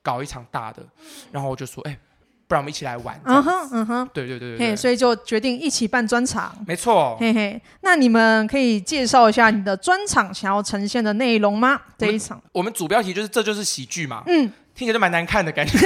[0.00, 0.86] 搞一场大的。
[1.32, 1.98] 然后我就说，哎，
[2.46, 3.20] 不然我们一起来玩。
[3.24, 6.56] 嗯哼，嗯哼，对对对对，嘿，所以就决定一起办专场。
[6.68, 11.80] 没错，嘿嘿，那你们可以介绍一下你的专场想要呈现的内容吗？
[11.98, 14.22] 这一场，我们主标题就是这就是喜剧嘛。
[14.28, 14.52] 嗯。
[14.74, 15.78] 听起来就蛮难看的感觉。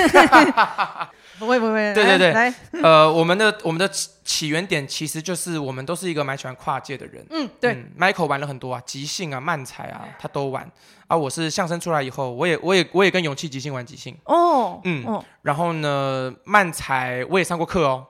[1.38, 7.25] 不 会不会， 对对对，来，呃，我们的我们的起起源点其实就是我们都是一个蛮喜欢跨界的人。
[7.31, 7.72] 嗯，对。
[7.75, 10.70] 嗯，Michael 玩了很多啊，即兴啊，漫才啊，他都玩。
[11.09, 14.16] 啊，我是相声出来以后，我也我也我也跟勇气即兴玩即兴。
[14.25, 18.07] 哦，嗯，哦、然后呢，漫才我也上过课哦。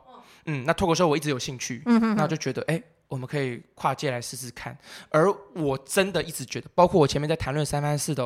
[0.46, 1.82] 嗯，那脱口秀我一直有兴趣。
[1.86, 4.76] 嗯哼，哼，那就觉得哎，我们可以跨界来试试看。
[5.10, 8.24] 而我真的一直觉得，包括我前面在谈论三番四的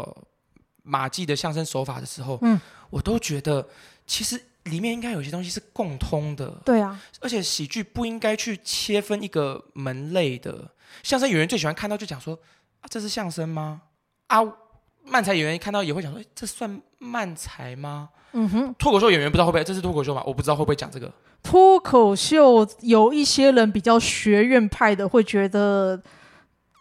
[0.90, 3.68] 马季的相声手法的时候，嗯，我都觉得
[4.06, 4.40] 其实。
[4.64, 10.70] 里面应该有些东西是共通的，对啊，而且喜剧不应该去切分一个门类的。
[11.02, 12.38] 相声演员最喜欢看到就讲说
[12.82, 13.80] 啊，这是相声吗？
[14.26, 14.38] 啊，
[15.02, 18.10] 漫才演员一看到也会讲说，这算漫才吗？
[18.32, 20.22] 嗯哼，脱口秀演员不知道会不会这是脱口秀吗？
[20.26, 21.10] 我不知道会不会讲这个
[21.42, 22.68] 脱口秀。
[22.82, 26.00] 有一些人比较学院派的会觉得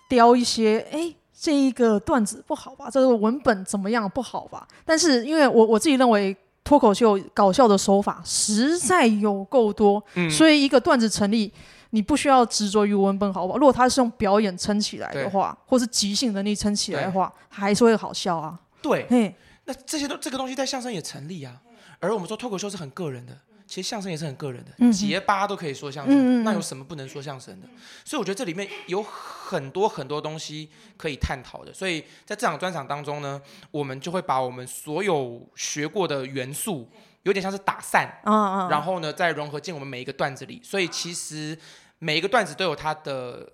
[0.10, 2.90] 雕一些，哎，这一个段子不好吧？
[2.92, 4.68] 这个文本怎么样不好吧？
[4.84, 6.36] 但是因为我我自己认为。
[6.62, 11.52] 脱口秀搞笑的手法实在有够多，嗯、所以一个段子成立，
[11.92, 13.58] 你不需要执着于文本好不好？
[13.58, 18.60] 如果他是用表演撑起来的话，或是即兴能力撑起来的话，还是会好笑啊。
[18.84, 19.34] 对，
[19.66, 21.60] 那这些都这个东西在相声也成立啊。
[22.00, 23.36] 而我们说脱口秀是很个人的。
[23.70, 27.68] 其实相声也是很个人的，结巴都可以说相声，嗯、那有什么不能说相声的？
[27.68, 31.72] 嗯、所以我觉得这里面有很多很多东西可以探讨的。
[31.72, 36.90] 所以在这场专场当中呢，我们就会把我们所有学过的元素，
[37.22, 40.60] 有点像是打散，然后呢再融合进我们每一个段子里。
[40.64, 41.56] 所以其实
[42.00, 43.48] 每一个段子都有它的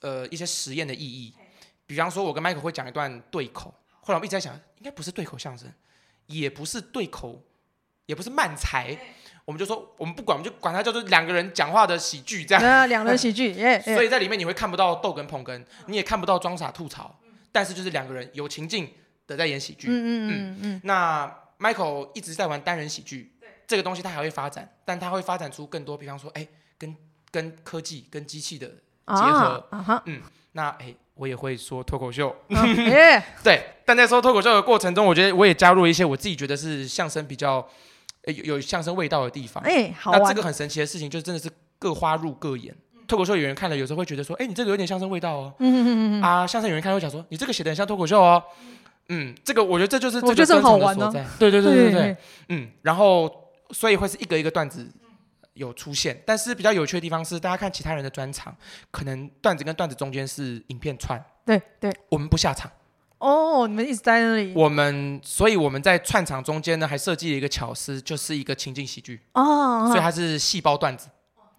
[0.00, 1.34] 呃一些实验的意义。
[1.86, 5.70] 比方说，我跟 Michael 会讲一段对口，后来我们一直在想，应该不是对口相声，
[6.26, 7.44] 也不是对口，
[8.06, 8.98] 也不是慢才。
[9.44, 12.62] 我们就说，我们不管，我们就管它叫做两个人讲话的喜剧，这样。
[12.62, 13.80] 啊，两人喜剧， 耶。
[13.80, 17.18] 所以在里面你会看不到逗哏捧哏，你也看不到装傻吐槽，
[17.50, 18.88] 但是就是两个人有情境
[19.26, 19.88] 的在演喜剧。
[19.88, 20.80] 嗯嗯嗯嗯。
[20.84, 21.26] 那
[21.58, 23.32] Michael 一直在玩单人喜剧，
[23.66, 26.46] 这个东西他还会发展，但他会发展出更多，比方说，哎，
[26.78, 26.94] 跟
[27.32, 29.66] 跟科技、跟机器的结合。
[30.06, 30.22] 嗯。
[30.52, 32.32] 那哎，我也会说脱口秀。
[33.42, 33.60] 对。
[33.84, 37.68] 但在说脱口秀的过程中，我觉得我也加入了一些我自己觉得是相声比较。
[38.24, 42.74] 有有相声味道的地方，哎，好，那这个很神奇的事情，就真的是各花入各眼。
[43.08, 45.54] 脱口秀演员看了，有时候会觉得说，哎，你这个有点相声味道哦。
[45.58, 48.42] 嗯嗯嗯啊，相声演员看了会讲说，你这个写的很像脱口秀哦。
[49.08, 51.26] 嗯，这个我觉得这就是这个专长的所在。
[51.38, 52.16] 对对对对对。
[52.48, 53.30] 嗯，然后
[53.70, 54.88] 所以会是一个一个段子
[55.54, 58.56] 有出现，但是比较有趣的地方是，大家看其他人的专场，
[58.90, 61.22] 可能段子跟段子中间是影片串。
[61.44, 62.70] 对对，我们不下场。
[63.22, 64.52] 哦，你们一直在那里。
[64.52, 69.20] 我们，所以我们在串场中间呢，还设计了一个巧思，就是一个情境喜剧。
[69.34, 71.08] 哦，所以它是戏包段子，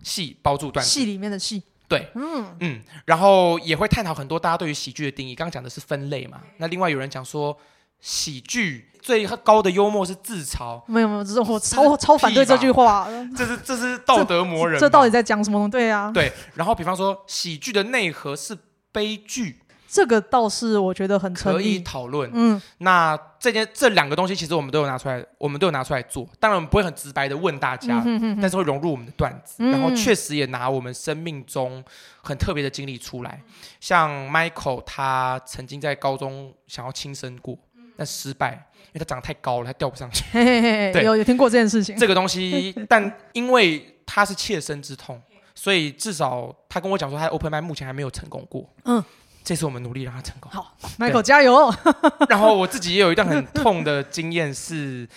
[0.04, 0.92] 戏包住段子。
[0.92, 1.64] 戏里面的戏。
[1.88, 5.34] 对，嗯嗯，然后也会探讨很多大家对于喜剧的定义。
[5.34, 7.58] 刚刚讲的是分类嘛，那另外有人讲说，
[8.02, 10.82] 喜剧最高的幽默是自嘲。
[10.88, 13.08] 没有没有，这是我超超反对这句话。
[13.38, 14.88] 这是这是道德魔人这。
[14.88, 15.70] 这到底在讲什么？
[15.70, 16.12] 对啊。
[16.14, 18.58] 对，然后比方说，喜剧的内核是
[18.92, 19.62] 悲剧。
[19.94, 22.28] 这个倒是我觉得很可以讨论。
[22.34, 26.28] 嗯，那这件这两个东西其实我们都有拿出来，我们都有拿出来做。
[26.40, 31.84] 当然我们不会很直白的问大家，嗯、哼哼但是会融入我们的段子，嗯、然后确实也拿我们生命中
[32.24, 33.40] 很特别的经历出来。
[33.80, 37.56] 像 Michael 他曾经在高中想要轻生过，
[37.96, 40.24] 但失败，因为他长得太高了，他吊不上去。
[40.32, 41.96] 嘿嘿嘿对，有有听过这件事情。
[41.96, 45.22] 这个东西， 但因为他是切身之痛，
[45.54, 48.68] 所以至少他跟我讲说，他的 Open Mic 目前还没有成功过。
[48.86, 49.04] 嗯。
[49.44, 50.50] 这次我们努力让他成功。
[50.50, 51.74] 好，Michael 加油！
[52.30, 55.08] 然后我自己也有一段很痛的经验，是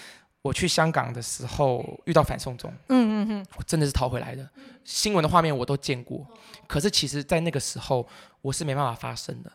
[0.43, 2.73] 我去香港的时候遇到反送中。
[2.89, 4.49] 嗯嗯嗯，我真的是逃回来的。
[4.85, 6.27] 新闻的画面我都见过，
[6.67, 8.07] 可是其实，在那个时候
[8.41, 9.53] 我是没办法发声的。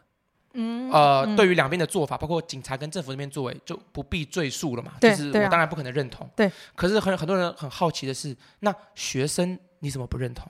[0.53, 4.93] 嗯，呃，对于两边的做法，包括警察跟政府那边作为，就不必赘述了嘛。
[5.01, 6.29] 对，就是我当然不可能认同。
[6.35, 10.49] 对，可是很很多人很好奇的是，那学生你怎么不认同？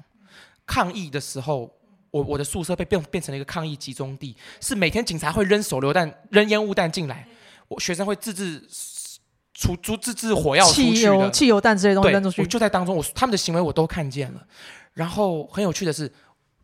[0.68, 1.72] 抗议的时候。
[2.12, 7.26] 我我的宿舍被变变成了一个抗议集中地，是每天警察会扔手榴弹、扔烟雾弹进来，
[7.70, 8.62] 我学生会自制
[9.54, 12.42] 出出自制火药出去的汽油、汽油弹之类东西扔出去。
[12.42, 14.46] 我就在当中，我他们的行为我都看见了。
[14.94, 16.12] 然后很有趣的是，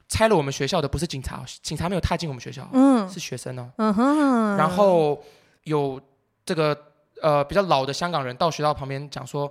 [0.10, 3.72] 拆了我们学校的不是警察，警察没有踏进我们学校，嗯，是学生哦。
[3.78, 4.58] 嗯哼。
[4.58, 5.24] 然后
[5.64, 6.02] 有
[6.46, 6.78] 这个
[7.22, 9.50] 呃比较老的香港人到学校旁边讲说，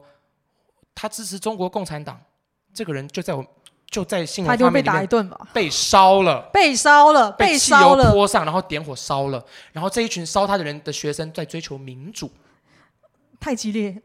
[0.94, 2.20] 他支持中国共产党，
[2.74, 3.42] 这个人就在我。
[3.90, 12.30] 就在新闻画面里面被打一顿吧，被烧了，被烧了，被汽油泼上，然后点火烧了，然后这一群烧他的人的学生在追求民主，
[13.38, 13.96] 太激烈，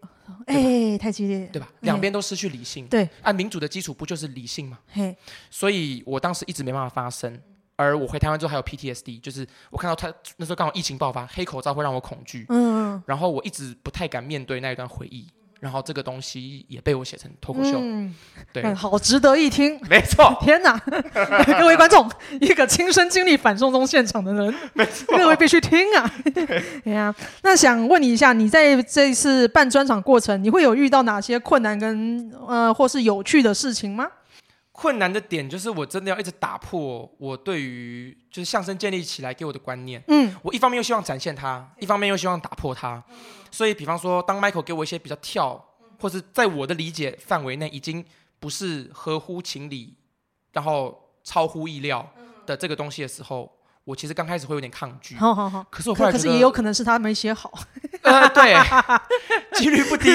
[0.46, 1.68] 哎，太激烈，对吧？
[1.82, 4.80] 两边都失去理性，对，按民主的基础不就是理性吗？
[4.94, 5.16] 嘿，
[5.50, 7.42] 所以我当时一直没办法发声，
[7.76, 15.28] 而我回台湾之后还有 PTSD，就是我看到他那时候刚好疫情爆发，黑口罩会让我恐惧，嗯，然后我一直不太敢面对那一段回忆。
[15.62, 18.14] 然后这个东西也被我写成脱口秀，嗯、
[18.52, 19.80] 对，好值得一听。
[19.88, 20.76] 没错， 天哪，
[21.60, 22.10] 各位观众，
[22.42, 26.12] 一个亲身经历反送中现场的人，没错，各位必须听啊。
[26.34, 34.08] 对 呀，那想问你一下，你在这一次办专场过程，你会有遇到哪些困难跟呃或是有趣的事情吗？
[34.82, 40.02] 困难的点就是我真的要一直打破我对于就是相声建立起来给我的观念。
[40.08, 43.04] 嗯，我一方面又希望展现它，一方面又希望打破它。
[43.52, 45.64] 所以，比方说，当 Michael 给我一些比较跳，
[46.00, 48.04] 或是在我的理解范围内已经
[48.40, 49.94] 不是合乎情理，
[50.52, 52.12] 然后超乎意料
[52.48, 55.16] 的这个东西的时候，我其实刚开始会有点抗拒。
[55.16, 55.64] 好好好。
[55.70, 57.54] 可是我后来可是也有可能是他没写好。
[58.02, 58.56] 呃，对，
[59.54, 60.10] 几率不低。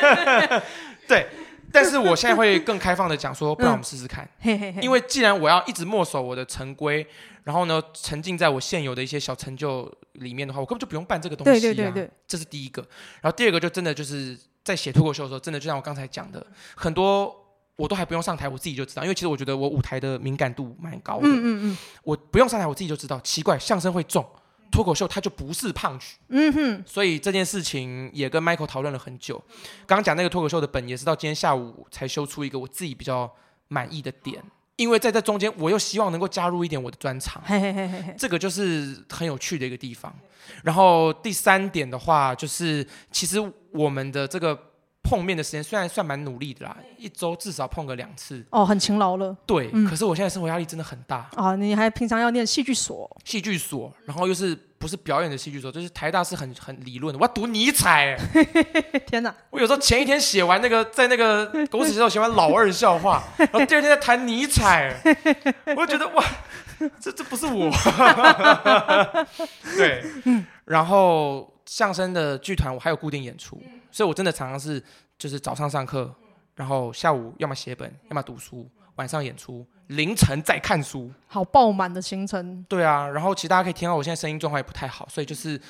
[1.06, 1.28] 对。
[1.72, 4.28] 但是我现在会更开放的讲说，不然我们试试看。
[4.42, 7.06] 嗯、因为既然我要一直墨守我的成规，
[7.44, 11.60] 然后呢，沉浸在我现有的一些小成就里面的话，我根本就不用办这个东西、啊。
[11.60, 12.82] 对对对对，这是第一个。
[13.20, 17.34] 然后第二个就真的就是在写脱口秀的时候，真的就像我刚才讲的，很多
[17.76, 19.02] 我都还不用上台，我自己就知道。
[19.02, 21.26] 因为其实我觉得我舞台的敏感度蛮高的。
[21.26, 21.78] 嗯嗯嗯。
[22.04, 23.18] 我不用上台，我自己就知道。
[23.20, 24.24] 奇怪，相声会重。
[24.72, 29.40] 脱口秀它就不是 punch，嗯哼，所以这件事情也跟 Michael 讨论了很久。
[29.86, 33.30] 刚刚讲那个脱口秀的本也是到今天下午才修出一个我自己比较
[33.68, 34.42] 满意的点，
[34.76, 40.12] 因为在这中间我又希望能够加入一点我的专长，嘿嘿嘿嘿，这个就是很有趣的一个地方。
[40.64, 43.38] 然后第三点的话，就是其实
[43.70, 44.71] 我们的这个。
[45.12, 48.42] 碰面的时间虽然算蛮努力的啦，一周至少碰个两次。
[48.48, 49.36] 哦，很勤劳了。
[49.44, 51.28] 对，嗯、可是我现在生活压力真的很大。
[51.34, 53.14] 啊，你还平常要念戏剧所？
[53.22, 55.70] 戏剧所，然后又是不是表演的戏剧所？
[55.70, 58.16] 就是台大是很很理论的，我要读尼采。
[59.06, 59.34] 天哪！
[59.50, 64.98] 我有时候前一天写完那个，在那个狗屎写手写完老二笑话， 然后第二天在谈尼采，
[65.76, 66.24] 我就觉得哇，
[66.98, 67.70] 这这不是我。
[69.76, 73.62] 对，嗯，然后相声的剧团我还有固定演出。
[73.94, 74.82] 所以，我真的常常是
[75.22, 76.12] 就是早上上课，
[76.56, 82.66] 然后下午要么写本，要么读书，晚上演出，凌晨再看书，好爆满的行程。
[82.68, 85.60] 对啊，然后其实大家可以听到我现在声音状况也不太好，所以就是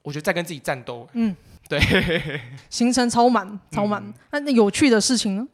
[0.00, 1.06] 我觉得在跟自己战斗。
[1.12, 1.36] 嗯，
[1.68, 1.78] 对，
[2.70, 4.02] 行程超满，超满。
[4.30, 5.46] 那、嗯、那有趣的事情呢？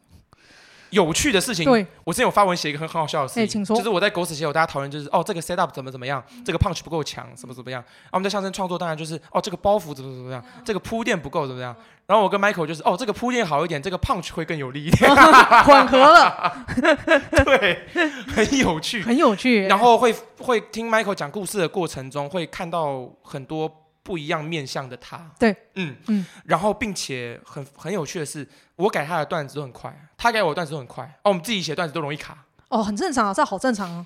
[0.93, 7.81] 有趣的事情，对，我之前有发文写一个很很好笑的事情，就是我在狗屎写有，大家讨论就是哦，这个 set up 怎么怎么样，这个 punch 不够强，怎么怎么样。
[7.81, 11.75] 啊，我们在相声创作当然就是哦，这个包袱怎么怎么样，这个铺垫不够怎么样。
[12.05, 15.09] 然后我跟 Michael 就是哦，这个铺垫好一点，这个 punch 会更有力一点，
[15.65, 16.65] 缓和了，
[17.45, 17.87] 对，
[18.35, 19.67] 很有趣，很有趣。
[19.67, 23.82] 然后会会听 Michael 讲故事的过程中，会看到很多。
[24.03, 25.95] 不一样面向的他，对，嗯。
[26.07, 34.05] 嗯，然后并且很很有趣的是，我改他的段子都很快，他改我的段子都很快，哦，我们自己写段子都容易卡，哦，很正常啊，这好正常啊，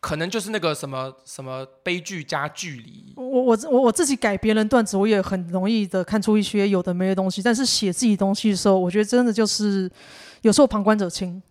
[0.00, 9.90] 可能就是那个什么什么悲剧加距离，我我我我自己改别人段子，我也很容易的看出一些有的没的东西，但是写自己东西的时候，我觉得真的就是
[10.42, 11.42] 有时候旁观者清。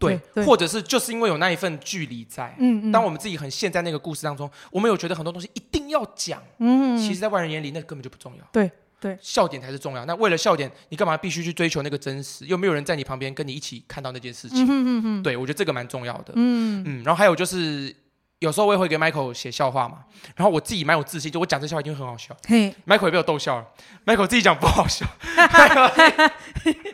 [0.00, 10.04] 对，对，或者是就是因为有那一份距离在，嗯嗯，当我们自己很陷在那个故事当中，我们有觉得很多东西一定要讲，嗯，其实，在外人眼里，那根本就不重要，对对，笑点才是重要。
[10.04, 12.44] 那为了笑点，你干嘛必须去追求那个真实？
[12.46, 16.82] 又没有人在你旁边跟你一起看到那件事情，嗯嗯嗯，对，我觉得这个蛮重要的，嗯。
[16.86, 17.02] 嗯。
[17.04, 17.94] 然后还有就是，
[18.40, 20.04] 有时候我也会给 Michael 写笑话嘛，
[20.36, 23.66] 然后我自己蛮有自信，就我讲这笑话一定会很好笑，嘿，Michael 也被我逗笑了
[24.04, 25.06] ，Michael 自己讲不好笑，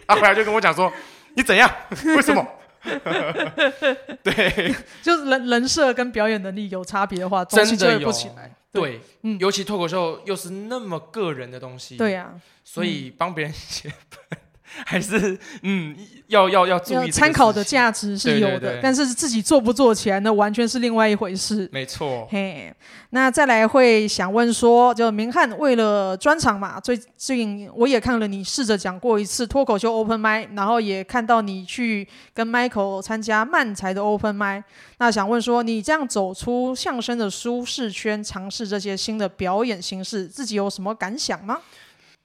[0.06, 0.92] 他回来就跟我讲说，
[1.34, 1.68] 你怎样？
[2.04, 2.46] 为什么？
[4.22, 8.54] 对， 就是人人设跟表演能力有差别的话，真的不起来。
[8.72, 14.38] 对，对嗯，尤其脱口秀又是那么个人的东西，对呀、啊，所以帮别人写本。
[14.84, 21.68] 还是嗯，要要要注意参考的价值是有的，对对对，但是自己做不做起来呢，完全是另外一回事。
[21.72, 22.28] 没错。
[22.30, 22.74] 嘿，
[23.10, 34.62] 那再来会想问说，就明翰为了专场嘛，最近我也看了你试着讲过一次脱口秀 open mic，然后也看到你去跟 Michael 参加漫才的 open mic。
[34.98, 41.58] 那想问说，你这样走出相声的舒适圈，尝试这些新的表演形式，自己有什么感想吗？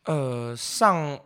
[0.05, 1.19] 呃，上。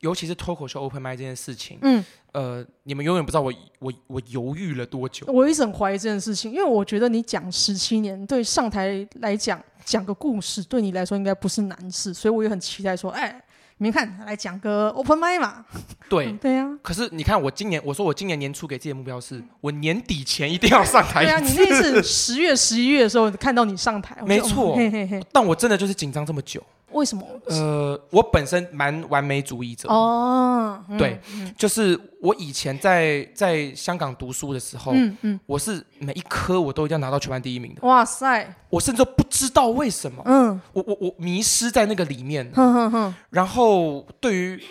[0.00, 5.26] 尤其是脱口秀 open mic 这件事情，嗯，呃，你们永远不知道我我我犹豫了多久。
[5.28, 13.42] 我一直很怀疑这件事情，因为我觉得你讲十七年，对上台来讲讲个故事，对你来说应该不是难事，所以我也很期待说，哎，
[13.76, 15.66] 你们看来讲个 open mic 嘛。
[16.08, 16.78] 对，嗯、 对呀、啊。
[16.82, 21.24] 可是你看，我今年我说我今年年初给自己的目标是，我年底前一定要上台。
[21.24, 25.22] 对啊，你那次十月十一月的时候看到你上台，没错、哦嘿嘿嘿。
[25.30, 26.62] 但我真的就是紧张这么久。
[26.92, 27.26] 为什么？
[27.46, 37.86] 呃，我本身蛮完美主义者哦，对，嗯、就是我以前在在香港读书的时候，嗯嗯，我是每一科我都一定要拿到全班第一名的。
[37.86, 38.54] 哇塞！
[38.68, 43.14] 我甚至都不知道为什么，嗯，我我我迷失在那个里面，哼哼哼。
[43.30, 44.62] 然后对于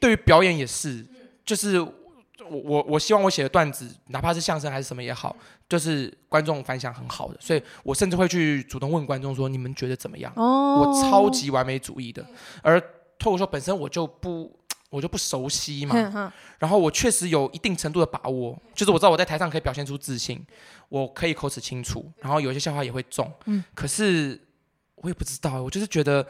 [0.00, 1.04] 对于表演也是，
[1.44, 1.84] 就是
[2.50, 5.34] 我我我希望我写的段子，哪怕是相声还是什么也好。
[5.66, 12.24] 就是观众反响很好的，所以我甚至会去主动问观众说：“你们觉得怎么样？”哦，我超级完美主义的，
[12.62, 12.78] 而
[13.18, 14.54] 脱口秀本身我就不
[14.90, 15.94] 我就不熟悉嘛。
[15.96, 20.44] 嗯、然后我确实有一定程度的把握，就是我知道我在台上可以表现出自信，
[20.90, 23.28] 我可以口齿清楚，然后有一些笑话也会中。
[23.46, 24.38] 嗯，可是
[24.96, 26.24] 我也不知道，我就是觉得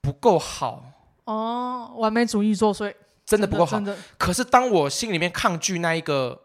[0.00, 0.84] 不够好。
[1.24, 2.94] 哦，完美主义作祟，
[3.26, 3.82] 真的不够好。
[4.16, 6.40] 可是当我心里面抗拒那一个。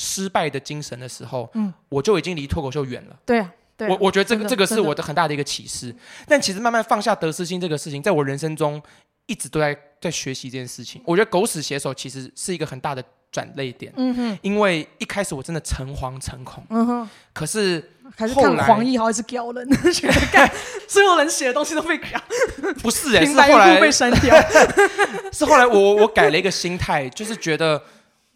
[0.00, 3.18] 失败的精神的时候，嗯，我就已经离脱口秀远了。
[3.26, 5.92] 对啊，对啊，我我觉得这个这个是我的很大的一个启示。
[6.24, 8.80] 但其实慢慢放下得失心这个事情，在我人生中
[9.26, 11.02] 一直都在在学习这件事情。
[11.04, 13.92] 我觉得狗屎写手其实是一个很大的转泪点。
[13.96, 16.64] 嗯哼，因为一开始我真的诚惶诚恐。
[16.70, 20.50] 嗯哼，可是还是看黄奕豪还是屌人， 觉得干
[20.86, 22.20] 所有人写的东西都被屌。
[22.82, 24.34] 不是哎、欸，是后来被删掉。
[25.32, 27.82] 是后来我我改了一个心态，就是觉得。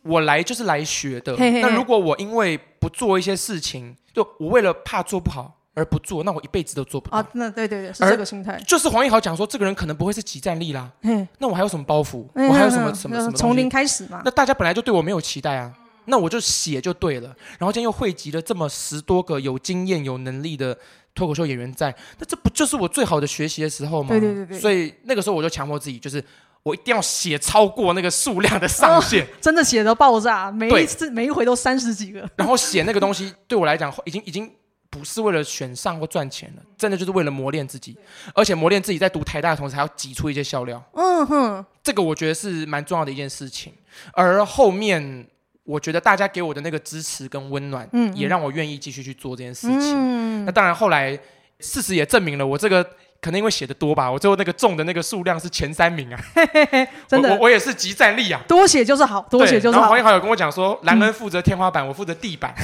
[0.04, 1.32] 我来就是来学的。
[1.36, 7.18] 那如果我因为不做一些事情，就我为了怕做不好而不做，那我一辈子都做不到。
[7.18, 8.62] 啊，那对对对，是这个心态。
[8.66, 10.90] 就是黄义豪讲说，这个人可能不会是集战力啦。
[11.02, 12.26] 嗯那我还有什么包袱？
[12.34, 13.32] 嘿我还有什么什么什么？
[13.32, 14.22] 从零开始嘛。
[14.24, 15.72] 那大家本来就对我没有期待啊，
[16.04, 17.28] 那我就写就对了。
[17.58, 20.76] 然后今天又汇集了这么十多个有经验、有能力的
[21.14, 24.08] 脱口秀演员在，那这不就是我最好的学习的时候吗？
[24.10, 24.58] 对对对对。
[24.60, 26.22] 所以那个时候我就强迫自己，就是。
[26.64, 32.24] 我一定要写超过那个数量的上限，哦、 真的写到爆炸，每一次每一回都三十几个。
[32.36, 34.48] 然后写那个东西对我来讲，已经已经
[34.92, 37.96] 不是为了选上或赚钱了，真的就是为了磨练自己，
[38.34, 40.84] 而且磨练自己在读台大的同时还要挤出一些笑料。
[40.92, 43.72] 嗯哼，这个我觉得是蛮重要的一件事情。
[44.12, 45.26] 而后面
[45.64, 49.94] 我觉得大家给我的那个支持跟温暖，嗯，也让我愿意继续去做这件事情。
[49.94, 51.18] 嗯，那当然后来
[51.58, 52.86] 事实也证明了我这个。
[53.22, 56.20] 可能因为写的多吧，我最后那个中的那个数量是前三名啊，
[57.06, 59.82] 真的，我我也是即战力啊，多写就是好，多写就是好。
[59.82, 62.52] 然后黄义豪有跟我讲说，兰恩负责天花板，我负责地板。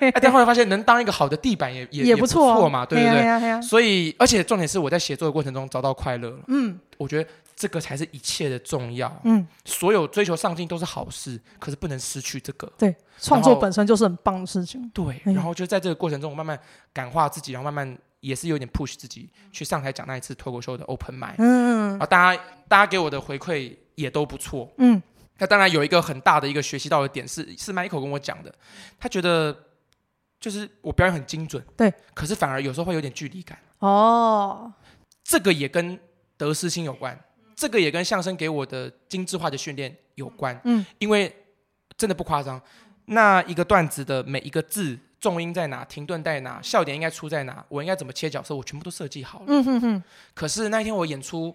[0.00, 3.62] 哎，但后来发现能当一个好的地板也也也不错嘛，对不对？
[3.62, 6.38] 所以，而且重点是我在写作的过程中找到快乐了。
[6.48, 9.20] 嗯，我觉得这个才是一切的重要。
[9.22, 12.68] 嗯，所有追求上进都是好事，可是不能失去这个。
[12.76, 14.90] 对，创作本身就是很棒的事情。
[14.92, 16.58] 对，然后就在这个过程中，我慢慢
[16.92, 17.96] 感化自己，然后慢慢。
[18.20, 25.02] 也是有点 push 自己去上台讲那一次脱口秀的 open mic，嗯，然后大家大家给我的回馈也都不错，嗯，
[25.38, 28.54] 那当然有一个很大的一个学习到的点是是 Michael 跟我讲的，
[28.98, 29.56] 他觉得
[30.38, 34.70] 就是我表演很精准，对，可是反而有时候会有点距离感，哦，
[35.24, 35.98] 这个也跟
[36.36, 37.18] 得失心有关，
[37.56, 41.34] 这个也跟相声给我的精致化的训练有关，嗯，因为
[41.96, 42.60] 真的不夸张，
[43.06, 44.98] 那一个段子的每一个字。
[45.20, 45.84] 重音在哪？
[45.84, 46.62] 停顿在哪？
[46.62, 47.62] 笑点应该出在哪？
[47.68, 48.56] 我应该怎么切角色？
[48.56, 49.44] 我全部都设计好了。
[49.48, 50.02] 嗯哼哼。
[50.32, 51.54] 可是那一天我演出，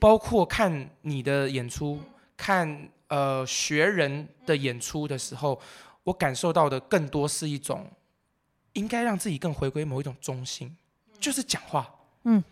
[0.00, 2.02] 包括看你的演出，
[2.36, 5.60] 看呃学人的演出的时候，
[6.02, 7.88] 我感受到的更多是一种
[8.72, 10.76] 应该让自己更回归某一种中心，
[11.20, 11.88] 就是讲话，
[12.24, 12.42] 嗯，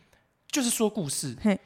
[0.53, 1.37] 就是说故事。
[1.43, 1.59] 嘿。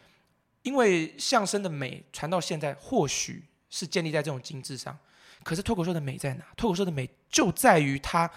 [0.63, 4.97] 因为相声的美传到现在，或许是建立在这种精致上。
[5.43, 6.45] 可是脱口秀的美在哪？
[6.57, 8.31] 脱口秀的美就在于它。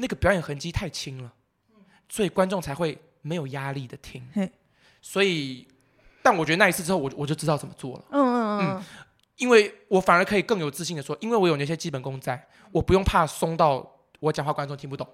[0.00, 1.32] 那个表演痕迹太轻了，
[2.08, 4.22] 所以观众才会没有压力的听。
[5.00, 5.66] 所以，
[6.22, 8.04] 但我觉得那一次之后，我我就知道怎么做了。
[8.10, 8.84] 嗯嗯嗯，
[9.36, 15.06] 因为我反而可以更有自信的说，因为我有那些基本功在，我不用怕松到我讲话观众听不懂。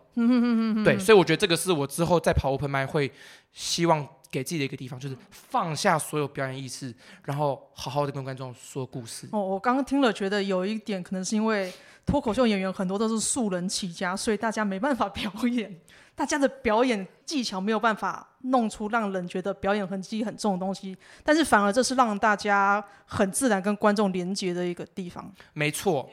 [0.84, 3.12] 对，所以我觉得这个是我之后再跑 open mic 会
[3.53, 9.29] 希望给自己的一个地方，就是放下所有表演意识，然后好好的跟观众说故事。
[9.33, 11.72] 哦，我刚刚听了，觉得有一点可能是因为。
[12.07, 15.77] 脱口秀演员很多都是素人起家，所以大家没办法表演，
[16.14, 25.29] 大家的表演技巧没有办法弄出让人觉得表演痕迹很重的东西，但是反而这是让大家很自然跟观众连接的一个地方。
[25.53, 26.09] 没错，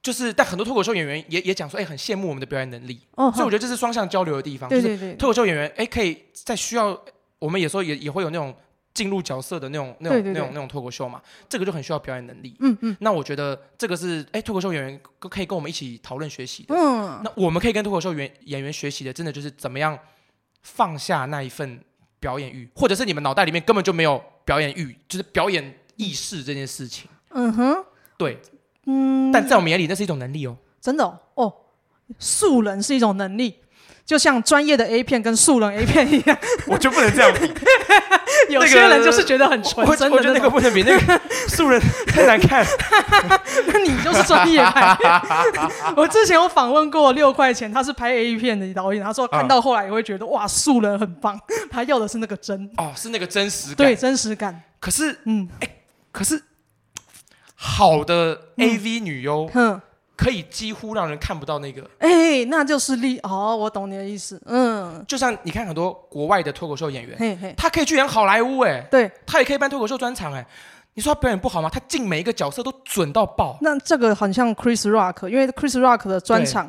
[0.00, 4.70] 就是但很多脱口秀演员也也讲说，哎，很羡慕我们的表演能力，哦、所以我觉得这是双向交流的地方。
[4.70, 6.98] 对对对，脱口秀演员哎，可以在需要
[7.46, 8.54] 我们有时候也也会有那种。
[8.96, 11.20] 进入角色的那种、那种、那种、那种脱口秀嘛，
[11.50, 12.56] 这个就很需要表演能力。
[12.60, 12.96] 嗯嗯。
[13.00, 16.74] 那我觉得这个是，哎，脱口秀演员可以跟我们一起讨论学习的。
[16.74, 17.20] 嗯。
[17.22, 19.98] 那我们可以跟脱口秀演演员学习的，真的就是怎么样
[20.62, 21.78] 放下那一份
[22.18, 27.06] 表演欲，或者是你们脑袋里面根本就没有表演欲，就是表演意识这件事情。
[27.32, 27.84] 嗯哼。
[28.16, 28.40] 对。
[28.86, 29.30] 嗯。
[29.30, 30.56] 但在我们眼里，那是一种能力哦。
[30.80, 31.20] 真的哦。
[31.34, 31.54] 哦。
[32.18, 33.56] 素人是一种能力。
[34.06, 36.38] 就像专业的 A 片跟素人 A 片一样，
[36.68, 37.52] 我就不能这样比。
[38.48, 42.64] 有些人就是觉得很纯真的，我觉得那个不能比那个 素人太难看。
[43.66, 44.96] 那你就是专业派。
[45.96, 51.38] 我之前有访问过六块钱，他是拍 A 片的导演，他说看到后来也会觉得哇，素人很棒，
[51.68, 54.62] 他要的是那个真哦，是那个真实感，对真实感。
[54.78, 55.68] 可是，嗯，哎，
[56.12, 56.40] 可是
[57.56, 59.80] 好的 AV 女优，嗯。
[60.26, 70.44] 可以几乎让人看不到那个，哎、欸，那就是厉哦，我懂你的意思，嗯，就像你看很多国外的脱口秀演员，嘿嘿，他可以去演好莱坞，哎，对，他也可以办脱口秀专场，哎，
[70.94, 71.70] 你说他表演不好吗？
[71.72, 73.56] 他进每一个角色都准到爆。
[73.60, 76.68] 那这个很像 Chris Rock，因为 Chris Rock 的专场，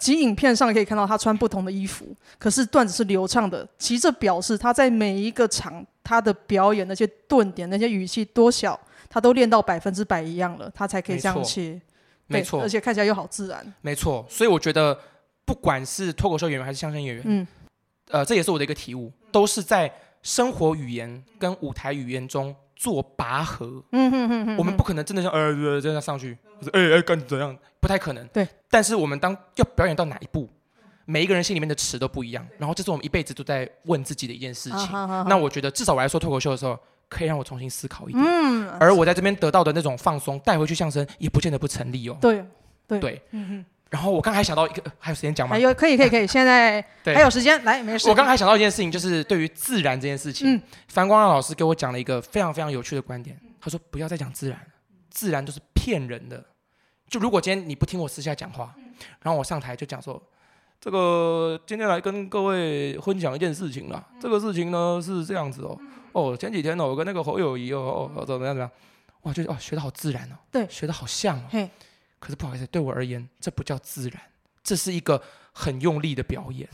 [0.00, 2.06] 其影片上可以看到他穿不同的衣服，
[2.38, 3.68] 可是段子是流畅的。
[3.76, 8.80] 其实这表示他在每一个场，他的表演那些顿点、那些语气多小，
[9.10, 11.78] 他都练到百分之百一样了，他才可以这样切。
[12.28, 13.74] 没错，而且看起来又好自然。
[13.80, 14.98] 没错，所以我觉得
[15.44, 17.46] 不管是脱口秀演员还是相声演员，嗯，
[18.10, 23.82] 呃，这也是我的一个体悟，都是在生活语言跟舞台语言中做拔河。
[23.92, 26.36] 嗯哼哼哼，我们不可能真的像呃呃这样上去，
[26.72, 27.56] 哎哎干怎样？
[27.80, 28.26] 不太可能。
[28.28, 28.46] 对。
[28.68, 30.48] 但是我们当要表演到哪一步，
[31.04, 32.44] 每一个人心里面的词都不一样。
[32.58, 34.90] 然后这是我们一辈子都在问自己的一件事情。
[35.28, 36.76] 那我觉得至少我来说脱口秀的时候。
[37.08, 42.16] 可以让我重新思考一点，嗯，而我在这边得到的那种放松，带回去相声也不见得不成立哦。
[42.20, 42.44] 对，
[42.86, 43.64] 对，对，嗯哼。
[43.88, 45.54] 然后我刚才还想到一个， 还有时间讲吗？
[45.54, 46.26] 还有，可以，可以，可以。
[46.26, 48.08] 现在还有时间，来，没事。
[48.08, 53.38] 我刚才还想到一件事情，就是对于自然这件事情，樊光亮老师给我讲了一个非常非常有趣的观点。
[53.60, 54.60] 他说：“不要再讲自然，
[55.08, 56.44] 自然都是骗人的。
[57.08, 58.74] 就如果今天你不听我私下讲话，
[59.22, 60.20] 然后我上台就讲说，
[60.80, 64.04] 这个今天来跟各位分享一件事情啦。
[64.20, 65.78] 这个事情呢是这样子哦。”
[66.16, 68.70] 哦，前几天呢，我跟那个侯友谊哦，哦，怎么样怎么样？
[69.24, 71.42] 哇，就是哦，学的好自然哦，对，学的好像哦。
[71.50, 71.68] 嘿，
[72.18, 74.18] 可是不好意思，对我而言，这不叫自然，
[74.62, 75.20] 这是一个
[75.52, 76.66] 很用力的表演。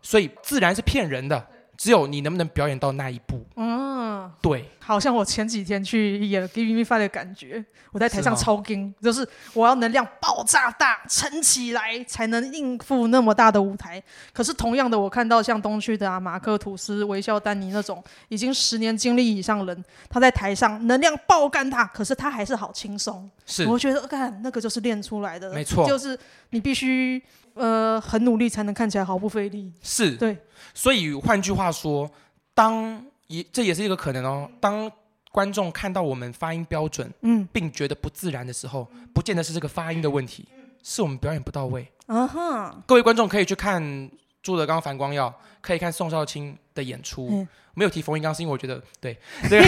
[0.00, 1.46] 所以自然是骗人的，
[1.80, 3.42] 只有你能不能表演到那一步。
[3.56, 4.68] 嗯，对。
[4.80, 14.02] 好像我前几天去演《Give Me Five》的感觉，我在台上超惊，就是我要能量爆炸大，撑起来才能应付那么大的舞台。
[14.34, 23.30] 可是同样的，我看到像东区的啊、马克吐斯、微笑丹尼那种已经十年经历以上的人，他在台上能量爆干大，可是他还是好轻松。
[23.46, 26.18] 是，我觉得看那个就是练出来的，没错，就是
[26.50, 27.22] 你必须
[27.54, 29.72] 呃很努力才能看起来毫不费力。
[29.82, 30.36] 是，对。
[30.74, 32.10] 所以换句话说，
[32.54, 34.50] 当也这也是一个可能哦。
[34.60, 34.90] 当
[35.30, 40.46] 观众看到我们发音标准，嗯，并觉得不自然的时候，不见得是这个发音的问题，
[40.82, 41.86] 是我们表演不到位。
[42.06, 42.82] 啊哈！
[42.86, 44.10] 各位观众可以去看
[44.42, 47.28] 朱德刚、樊光耀，可以看宋少卿的演出。
[47.30, 49.16] 嗯、没有提冯玉刚，是因为我觉得对
[49.48, 49.62] 对。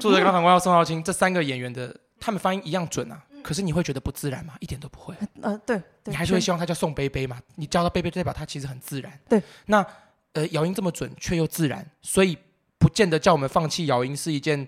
[0.00, 4.54] 朱德刚、樊光耀、宋少卿这三个演员的，他们发音一样准啊，可是你会觉得不自然吗？
[4.60, 5.14] 一点都不会。
[5.40, 7.38] 呃，对，对你还是会希望他叫宋贝贝嘛？
[7.56, 9.12] 你叫他贝贝，代表他其实很自然。
[9.28, 9.84] 对，那。
[10.34, 12.38] 呃，咬音这么准却又自然，所以
[12.78, 14.66] 不见得叫我们放弃咬音是一件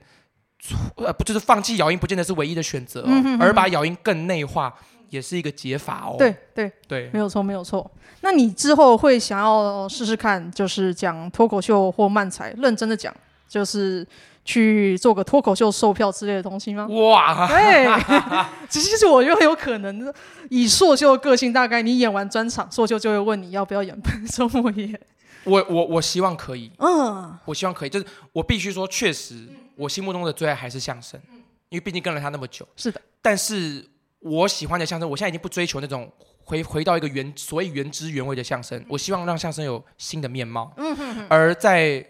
[0.59, 6.17] 错，呃，不就是放弃咬音不见得是唯一的选择，哦嗯、哼哼而把咬音更内化也是一个解法哦。
[6.19, 7.91] 对对对，没有错没有错。
[8.21, 13.17] 那你之后会想要试试看，就是讲脱口秀或漫才，认真的讲，
[13.49, 14.07] 就是
[14.45, 16.87] 去做个脱口秀售票之类的东西吗？
[16.89, 17.87] 哇，哎，
[18.69, 20.13] 其实我觉得很有可能，
[20.51, 23.99] 以硕秀的个性，大概你演完专场，硕秀就会问你要不要演
[24.31, 25.01] 周末夜。
[25.45, 31.21] 我我我希望可以，嗯，我希望可以，就是我必须说，确实，我心目中的最爱还是相声，
[31.69, 32.67] 因为毕竟跟了他那么久。
[32.77, 33.85] 是的，但是
[34.21, 36.11] 我喜欢的相声，我现在已经不追求那种
[36.45, 40.73] 回回到一个原所谓原汁原味的相声，我希望让相声有新的面貌。
[40.79, 41.27] 嗯哼哼。
[41.29, 42.03] 而在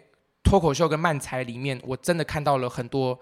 [0.44, 3.18] 脱口秀跟漫才里面，我真的看到了很多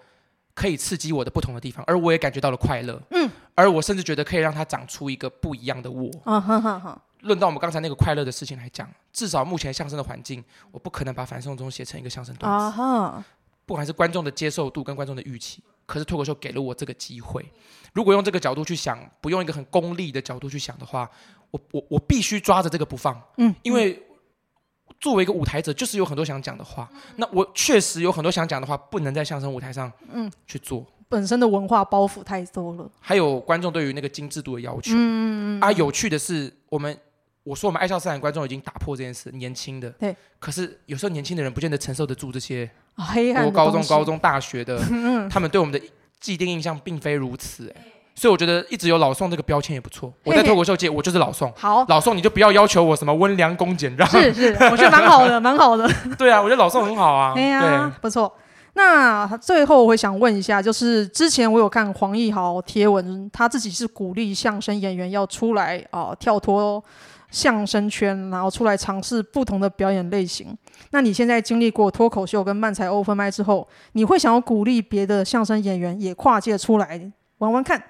[0.52, 3.00] 可以刺激我的不同的地方，而我也感觉到了快乐。
[3.12, 6.10] 嗯，而我甚至觉得可以让它长出一个不一样的我。
[6.24, 7.00] 嗯哼哼哼。
[7.20, 12.78] 论到我们刚才那个快乐的事情来讲，至少目前相声的环境，我不可能把反送中写成一个相声段子。
[12.78, 13.22] Uh.
[13.64, 17.48] 不管是观众的接受度跟观众的预期，可是脱口秀给了我这个机会。
[17.92, 21.08] 如果用这个角度去想，不用一个很功利的角度去想的话，
[21.52, 23.22] 我我我必须抓着这个不放。
[23.36, 24.02] 嗯，因为
[25.02, 26.88] 作为一个舞台者，就是有很多想讲的话。
[27.16, 30.86] 那我确实有很多想讲的话，不能在相声舞台上嗯去做。
[31.08, 34.92] 本身的文化包袱太多了，还有观众对于那个精致度的要求。
[34.94, 36.96] 嗯啊，有趣的是我们。
[37.44, 39.90] 我说我们爱笑自然观众已经打破这件事，年轻的。
[39.98, 40.14] 对。
[40.38, 42.70] 可是有时候年轻的人不见得承受得住这些。
[42.94, 43.52] 黑暗。
[43.52, 44.78] 高中、高中、大学的，
[45.28, 45.86] 他们对我们的
[46.20, 47.82] 既定印象并非如此，哎。
[48.14, 50.12] 所以我觉得一直有老宋这个标签也不错。
[50.24, 51.52] 我在脱口秀界，我就是老宋。
[51.56, 51.84] 好。
[51.88, 54.08] 老宋，你就不要要求我什么温良恭俭让。
[54.08, 55.88] 是是， 我觉得蛮好的，蛮好的。
[56.18, 57.32] 对啊，我觉得老宋很好啊。
[57.36, 58.32] 对啊，不错。
[58.74, 66.82] 那最后我会想问一下，就是之前我有看黄义豪贴文，他自己是鼓励相声演员要出来啊、呃，跳脱。
[67.30, 70.54] 相声圈，然后出来尝试不同的表演类型。
[70.90, 77.82] 那你现在经历过脱口秀跟漫才 open 麦之后，你会想要鼓励别的相声演员也跨界出来玩玩看？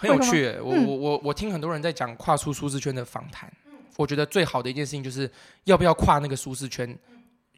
[0.00, 5.30] 很有趣、欸，我我我我听很多人在讲跨出舒适圈的访谈，嗯、我觉得最好的一件事情就是
[5.64, 6.98] 要不要跨那个舒适圈，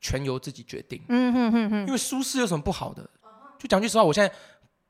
[0.00, 1.00] 全由自己决定。
[1.08, 3.08] 嗯哼哼哼，因为舒适有什么不好的？
[3.60, 4.34] 就讲句实话，我现在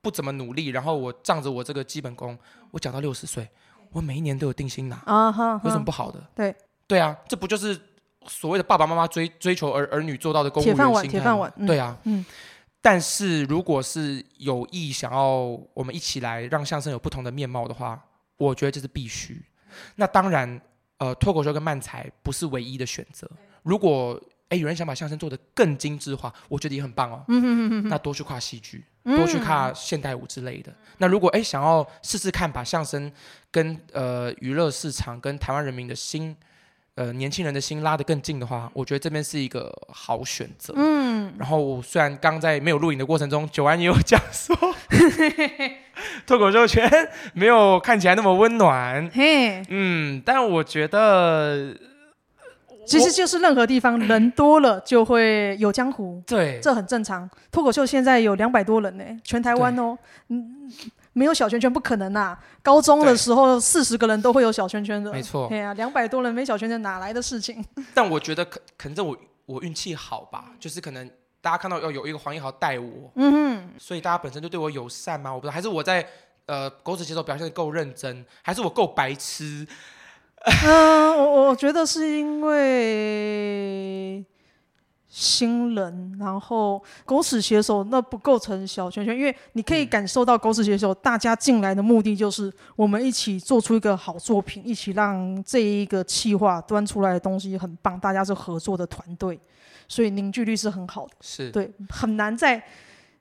[0.01, 2.39] 不怎么努力，然后我仗着我这个基本功，
[2.71, 3.47] 我讲到六十岁，
[3.91, 6.27] 我每一年都有定薪拿啊哈，有什么不好的？
[6.35, 6.55] 对
[6.87, 7.79] 对啊，这不就是？
[8.29, 12.25] 所谓的爸爸妈妈追追求儿儿女做到的公务员心态，铁饭碗，铁饭碗，嗯、对啊，嗯。
[12.85, 15.37] 但是如果是有意想要
[15.73, 18.05] 我们一起来让相声有不同的面貌的话，
[18.37, 19.41] 我觉得这是必须。
[19.95, 20.61] 那当然，
[20.99, 23.31] 呃，脱口秀跟漫才不是唯一的选择。
[23.63, 27.25] 如果哎有人想把相声做得更精致化，我觉得也很棒哦。
[27.29, 30.73] 嗯哼哼哼，那多去跨戏剧，多去跨现代舞之类的。
[30.73, 33.11] 嗯、那如果哎想要试试看把相声
[33.51, 36.37] 跟呃娱乐市场跟台湾人民的心。
[36.95, 40.75] 呃，年轻人的心拉得更近的话，我觉得这边是一个好选择。
[40.77, 44.55] 嗯，然后虽然刚在没有录影的过程中，九安也有讲说，
[46.27, 46.91] 脱口秀圈
[47.33, 49.11] 没有看起来那么温暖。
[49.11, 51.75] 嘿，嗯，但我觉得，
[52.87, 56.23] 其实就是任何地方人多了就会有江湖。
[56.27, 57.27] 对，这很正常。
[57.51, 59.97] 脱口秀现在有两百多人呢，全台湾哦。
[60.29, 60.71] 嗯。
[61.15, 62.39] 没有小圈圈不可能呐、啊！
[62.63, 65.47] 高中的时候四十个人都会有小圈圈的，没错。
[65.49, 67.65] 对啊，两百多人没小圈圈哪来的事情？
[67.95, 71.11] 但我觉得可可能这我我运气好吧，就是可能
[71.41, 75.33] 大家看到要有一个黄义豪带我，嗯哼，所以大家本身就对我友善吗？
[75.35, 76.07] 我不知道，还是我在
[76.47, 79.67] 呃狗屎写手表现的够认真，还是我够白痴？
[80.65, 84.25] 嗯，我我觉得是因为。
[85.15, 99.39] 新人，然后狗屎写手那不构成小圈圈，因为你可以感受到狗屎写手大家进来的目的就是我们一起做出一个好作品，一起让这一个企划端出来的东西很棒，大家是合作的团队，
[99.87, 101.13] 所以凝聚力是很好的。
[101.21, 102.65] 是对，很难在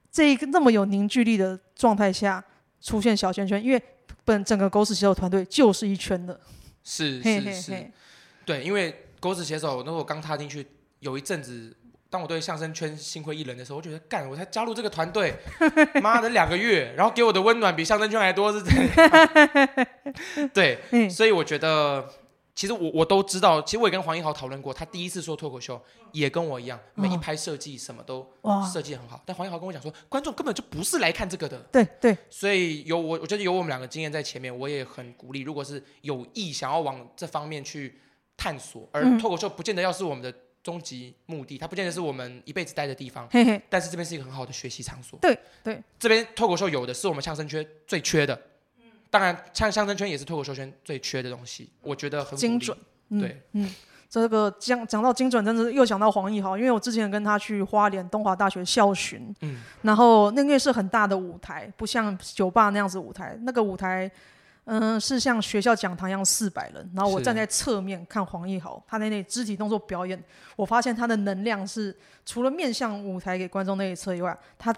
[0.10, 2.42] 这一个那么有凝聚力的状态下
[2.80, 3.84] 出现小圈圈，因为
[4.24, 6.40] 本整个狗屎写手团队就是一圈的。
[6.86, 7.92] 是是是，
[8.46, 10.66] 对，因为狗屎写手那我刚踏进去
[11.02, 11.76] 有一阵子。
[12.12, 15.34] 当我对相声圈心灰意冷的时候，我觉得干，我才加入这个团队，
[16.04, 19.88] 妈的两个月，然后给我的温暖比相声圈还多，是这样。
[20.54, 22.06] 对，嗯、所以我觉得，
[22.54, 25.82] 其实我我都知道，其实我也跟黄英豪讨论过，他第一次说脱口秀
[26.12, 28.30] 也跟我一样，每一拍设计什么都
[28.74, 29.24] 设计很好。
[29.26, 31.58] 但黄英豪跟我讲说，观众根本就不是来看这个的。
[31.72, 32.18] 对对。
[32.30, 35.44] 所以有我，我觉得有我们两个经验在前面，我也很鼓励。
[35.44, 38.02] 如果是有意想要往这方面去
[38.36, 40.34] 探索，而脱口秀不见得要是我们的。
[40.64, 45.18] 终极目的，它不见得是我们一辈子待的地方，嘿嘿，但是这边是一个很好的学习场所。
[45.20, 48.40] 对对，这边脱口秀有的是我们相声圈最缺的，
[48.78, 52.78] 嗯、当然像相声圈也是脱口秀圈最缺的东西，我觉得很精准。
[53.10, 53.74] 对，嗯，
[54.10, 64.12] 这个讲讲到精准，真的又想到黄奕豪，因为我之前跟他去花莲东华大学校巡，嗯，然后那个是很大的舞台，不像酒吧那样子舞台，那个舞台。
[64.66, 70.24] 嗯，是像学校讲堂一样四百人，然后我站在侧面看黄奕豪，他在那里肢体动作表演，
[70.56, 71.96] 我发现他的能量是
[72.26, 74.74] 除了面向舞台给观众那一侧以外，他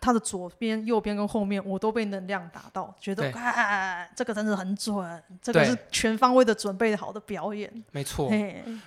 [0.00, 8.30] 他的左边、右边跟后面我都被能量打到，觉得啊，这个真的很准，这个是全方位的准备好的表演，没错。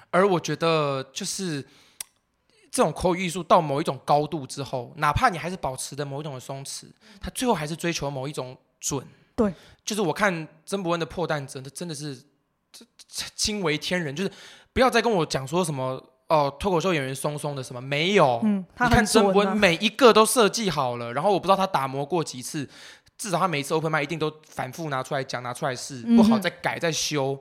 [0.10, 1.62] 而我觉得就是
[2.72, 6.86] 这种口语艺术到某一种高度之后，哪怕你还是保持着某一种的松弛，
[7.20, 9.06] 他最后还是追求某一种准。
[9.42, 12.18] 对，就是我看曾伯恩的破蛋真的真的是
[13.36, 14.16] 惊为天人。
[14.16, 14.32] 就是
[14.74, 18.40] 不要再跟我讲说什么哦，脱口秀演员松松的什么没有。
[18.44, 22.70] 嗯，你看曾伯恩每一个都设计好了，然后我不知道他打磨过几次，
[23.18, 27.38] 至少他每一次 open 麦一定都反复拿出来讲，拿出来试，不好再改再修。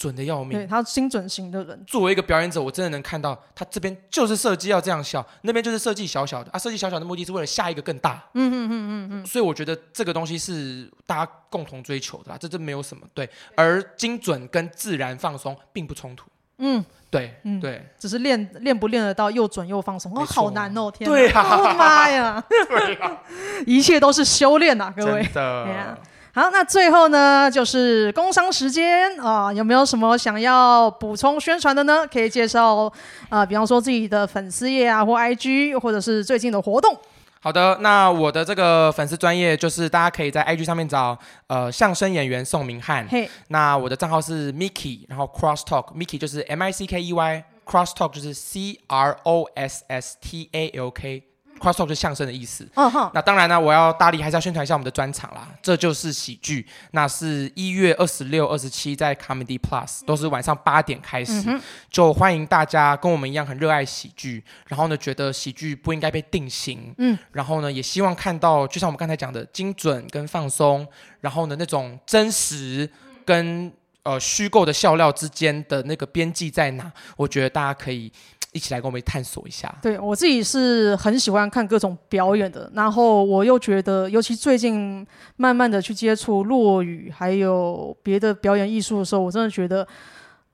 [0.00, 1.84] 准的要命，对，他精准型的人。
[1.86, 6.58] 作为一个表演者，我真的能看到他这边就是设计要这样笑，那边就是设计小小的啊。
[6.58, 8.14] 设计小小的目的是为了下一个更大。
[8.32, 9.26] 嗯嗯嗯嗯嗯。
[9.26, 13.28] 所以我觉得这个东西是大家共同追求的啦，这这没有什么对。
[13.54, 16.24] 而精准跟自然放松并不冲突。
[16.62, 23.22] 嗯，对，嗯对，只是练练不练得到又准又放松，哦，好难哦，天，对啊，哦妈呀， 对啊，
[23.66, 25.22] 一切都是修炼呐，各位。
[25.24, 25.98] 真的。
[26.32, 32.06] 好，那最后呢，就是工商时间啊，有没有什么想要补充宣传的呢？
[32.06, 32.90] 可以介绍
[33.28, 36.96] 啊，比方说自己的粉丝页啊，或 IG，或者是最近的活动。
[37.40, 41.18] 好的，那我的这个粉丝专业就是大家可以在 IG 上面找
[41.48, 43.04] 呃相声演员宋明翰。
[43.08, 49.48] 嘿，那我的账号是 Mickey，然后 Cross Talk，Mickey 就是 M I C K E Y，Cross Talk 就是 C R O
[49.56, 51.24] S S T A L K。
[51.60, 52.66] Cross talk 就是相声的意思。
[52.74, 53.10] 嗯哼。
[53.12, 55.46] 那当然呢，我要大力还是要宣传一下我们的专场啦。
[55.62, 70.86] 这就是喜剧，那是一月二十六、二十七在 Comedy Plus，都是晚上八点开始，嗯、就欢迎大家跟我们一样很热爱喜剧，然后呢，觉得喜剧不应该被定型，嗯，然后呢，也希望看到，就像我们刚才讲的，精准跟放松，
[71.20, 72.88] 然后呢，那种真实
[73.24, 73.70] 跟
[74.02, 76.90] 呃虚构的笑料之间的那个边际在哪？
[77.16, 78.10] 我觉得大家可以。
[78.52, 79.72] 一起来跟我们探索一下。
[79.80, 89.86] 对，我自己是很喜欢看各种表演的，然后我又觉得，尤其最近慢慢的去接触落语，还有别的表演艺术的时候，我真的觉得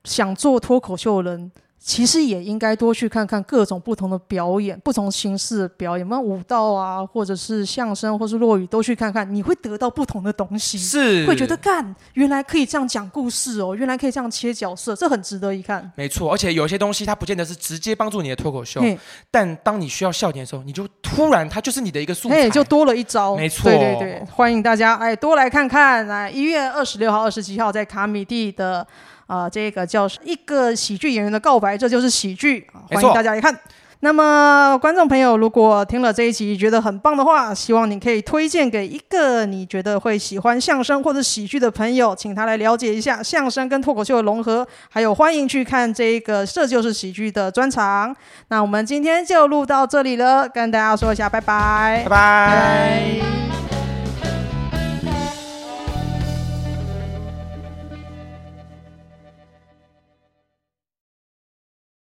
[0.03, 1.51] 想做脱口秀的人。
[1.79, 10.77] 其实也应该多去看看各种不同的表演，不同形式的表演，什么舞蹈啊，或者是相声，或是落语，都去看看，你会得到不同的东西。
[10.77, 15.89] 是，会觉得干，原来可以这样讲故事哦，原来可以这样切角色，这很值得一看。
[15.95, 18.81] 没错，而且有些东西它不见得是直接帮助你的脱口秀，
[19.31, 23.37] 但当你需要笑点的时候，你就突然它就是你的一个素材，就多了一招。
[23.37, 28.85] 没错，对对对，欢迎大家哎多来看看，来一月二十六号、二十七号在卡米蒂的。
[29.27, 33.57] 啊、呃，这个叫一个喜剧演员的告白，这就是喜剧，欢迎大家来看。
[34.01, 48.15] 那么，观众朋友，如果听了这一集觉得很棒的话，希望你可以推荐给一个你觉得会喜欢相声或者喜剧的朋友，请他来了解一下相声跟脱口秀的融合，还有欢迎去看这个这就是喜剧的专场。
[48.49, 52.09] 那我们今天就录到这里了，跟大家说一下，拜拜，拜拜。
[52.09, 53.25] 拜
[53.71, 53.76] 拜。